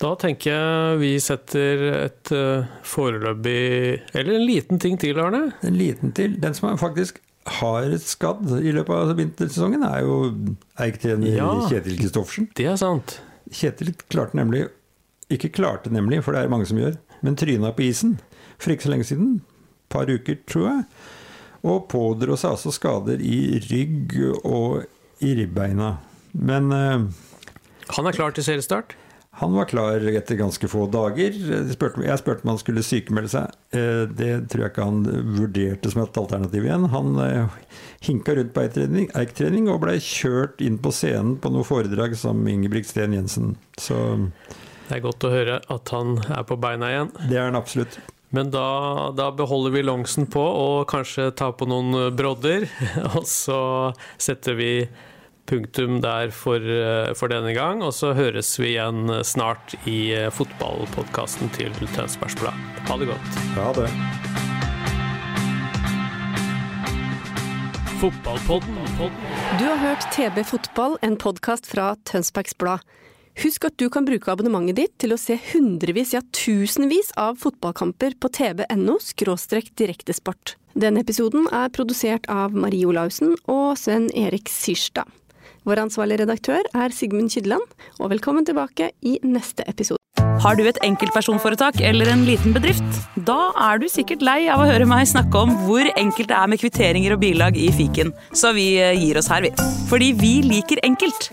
Da 0.00 0.14
tenker 0.18 0.50
jeg 0.50 0.96
vi 0.98 1.12
setter 1.22 1.82
et 2.00 2.30
uh, 2.34 2.66
foreløpig 2.82 3.60
Eller 4.10 4.40
en 4.40 4.42
liten 4.48 4.80
ting 4.82 4.96
til, 4.98 5.20
Arne? 5.22 5.52
En 5.62 5.76
liten 5.78 6.10
til. 6.16 6.34
Den 6.42 6.56
som 6.56 6.74
faktisk 6.80 7.20
har 7.60 7.92
skadd 8.02 8.48
i 8.58 8.72
løpet 8.74 8.90
av 8.90 9.12
vintersesongen, 9.20 9.84
er 9.86 10.02
jo 10.02 10.16
eiktrener 10.80 11.36
ja, 11.36 11.50
Kjetil 11.70 12.00
Kristoffersen. 12.00 12.48
Det 12.56 12.66
er 12.72 12.80
sant. 12.80 13.18
Kjetil 13.54 13.92
klarte 14.08 14.38
nemlig 14.38 14.64
Ikke 15.32 15.52
klarte 15.52 15.92
nemlig, 15.92 16.22
for 16.24 16.34
det 16.34 16.42
er 16.42 16.52
mange 16.52 16.66
som 16.66 16.80
gjør 16.80 16.96
men 17.24 17.38
tryna 17.40 17.72
på 17.74 17.88
isen 17.88 18.18
for 18.58 18.74
ikke 18.74 18.86
så 18.86 18.94
lenge 18.94 19.08
siden. 19.08 19.38
Par 19.92 20.10
uker, 20.10 20.38
tror 20.48 20.68
jeg. 20.68 20.82
Og 21.64 21.86
pådro 21.88 22.36
seg 22.36 22.56
altså 22.56 22.72
skader 22.74 23.22
i 23.24 23.60
rygg 23.70 24.18
og 24.44 24.84
i 25.24 25.32
ribbeina. 25.38 25.96
Men 26.34 26.68
uh, 26.72 27.06
Han 27.96 28.10
er 28.10 28.16
klar 28.16 28.34
til 28.36 28.44
seriestart? 28.44 28.96
Han 29.40 29.56
var 29.56 29.66
klar 29.66 30.04
etter 30.06 30.38
ganske 30.38 30.68
få 30.70 30.84
dager. 30.86 31.34
Jeg 31.34 31.74
spurte, 31.74 32.04
jeg 32.06 32.20
spurte 32.20 32.44
om 32.44 32.52
han 32.52 32.60
skulle 32.60 32.84
sykemelde 32.86 33.32
seg. 33.32 33.54
Uh, 33.74 34.04
det 34.06 34.32
tror 34.52 34.66
jeg 34.66 34.74
ikke 34.74 34.88
han 34.90 35.00
vurderte 35.38 35.90
som 35.90 36.04
et 36.04 36.20
alternativ 36.20 36.68
igjen. 36.68 36.86
Han 36.92 37.16
uh, 37.18 37.56
hinka 38.04 38.36
rundt 38.38 38.54
på 38.54 38.66
eiktrening 38.66 39.70
og 39.72 39.80
blei 39.86 39.96
kjørt 40.04 40.62
inn 40.62 40.78
på 40.82 40.92
scenen 40.94 41.38
på 41.40 41.50
noe 41.54 41.66
foredrag 41.66 42.14
som 42.20 42.44
Ingebrigt-Sten 42.50 43.16
Jensen. 43.16 43.56
Så 43.80 43.98
det 44.88 44.98
er 44.98 45.04
godt 45.04 45.24
å 45.24 45.32
høre 45.32 45.60
at 45.72 45.94
han 45.94 46.18
er 46.28 46.44
på 46.48 46.58
beina 46.60 46.90
igjen. 46.92 47.14
Det 47.30 47.38
er 47.38 47.48
han 47.48 47.58
absolutt. 47.58 47.96
Men 48.34 48.50
da, 48.50 49.12
da 49.14 49.30
beholder 49.30 49.70
vi 49.76 49.84
longsen 49.86 50.26
på 50.26 50.42
og 50.42 50.88
kanskje 50.90 51.30
tar 51.38 51.54
på 51.54 51.68
noen 51.70 52.10
brodder. 52.18 52.66
Og 53.14 53.22
så 53.30 53.58
setter 54.18 54.58
vi 54.58 54.70
punktum 55.46 56.00
der 56.02 56.32
for, 56.34 56.60
for, 57.14 57.30
denne 57.30 57.54
gang. 57.54 57.84
Og 57.86 57.94
så 57.94 58.10
høres 58.16 58.50
vi 58.58 58.72
igjen 58.74 59.06
snart 59.22 59.76
i 59.86 60.10
fotballpodkasten 60.34 61.52
til 61.54 61.72
Tønsbergs 61.94 62.36
Blad. 62.40 62.58
Ha 62.90 62.98
det 62.98 63.12
godt. 63.12 63.38
Ha 63.60 63.70
det. 63.78 63.88
Fotballpodden. 68.02 68.82
Du 69.60 69.64
har 69.64 69.78
hørt 69.80 70.10
TB 70.12 70.42
Fotball, 70.44 70.98
en 71.06 71.14
podkast 71.16 71.70
fra 71.70 71.94
Tønsbergs 72.04 72.58
Blad. 72.58 72.82
Husk 73.42 73.66
at 73.66 73.74
du 73.82 73.88
kan 73.90 74.06
bruke 74.06 74.30
abonnementet 74.30 74.78
ditt 74.78 74.92
til 75.02 75.14
å 75.14 75.18
se 75.18 75.34
hundrevis, 75.50 76.12
ja 76.14 76.20
tusenvis 76.36 77.10
av 77.18 77.40
fotballkamper 77.42 78.14
på 78.22 78.30
tv.no– 78.30 78.98
direktesport. 79.80 80.54
Denne 80.74 81.02
episoden 81.02 81.48
er 81.50 81.72
produsert 81.74 82.28
av 82.30 82.54
Marie 82.54 82.86
Olaussen 82.86 83.34
og 83.50 83.74
Sven 83.78 84.08
Erik 84.14 84.48
Syrstad. 84.50 85.10
Vår 85.64 85.80
ansvarlige 85.80 86.22
redaktør 86.22 86.62
er 86.76 86.94
Sigmund 86.94 87.32
Kydland, 87.32 87.64
og 87.98 88.10
velkommen 88.12 88.46
tilbake 88.46 88.92
i 89.02 89.18
neste 89.24 89.64
episode. 89.66 89.98
Har 90.44 90.58
du 90.58 90.66
et 90.68 90.78
enkeltpersonforetak 90.84 91.80
eller 91.82 92.10
en 92.12 92.26
liten 92.28 92.54
bedrift? 92.54 92.84
Da 93.26 93.50
er 93.70 93.80
du 93.80 93.88
sikkert 93.90 94.22
lei 94.22 94.44
av 94.52 94.62
å 94.62 94.68
høre 94.68 94.86
meg 94.86 95.08
snakke 95.10 95.40
om 95.40 95.54
hvor 95.64 95.88
enkelt 95.94 96.30
det 96.30 96.36
er 96.38 96.50
med 96.52 96.62
kvitteringer 96.62 97.16
og 97.16 97.22
bilag 97.24 97.58
i 97.58 97.70
fiken, 97.74 98.12
så 98.36 98.54
vi 98.54 98.74
eh, 98.78 98.94
gir 98.98 99.18
oss 99.18 99.30
her, 99.32 99.46
vi. 99.46 99.54
Fordi 99.90 100.12
vi 100.20 100.36
liker 100.44 100.84
enkelt. 100.86 101.32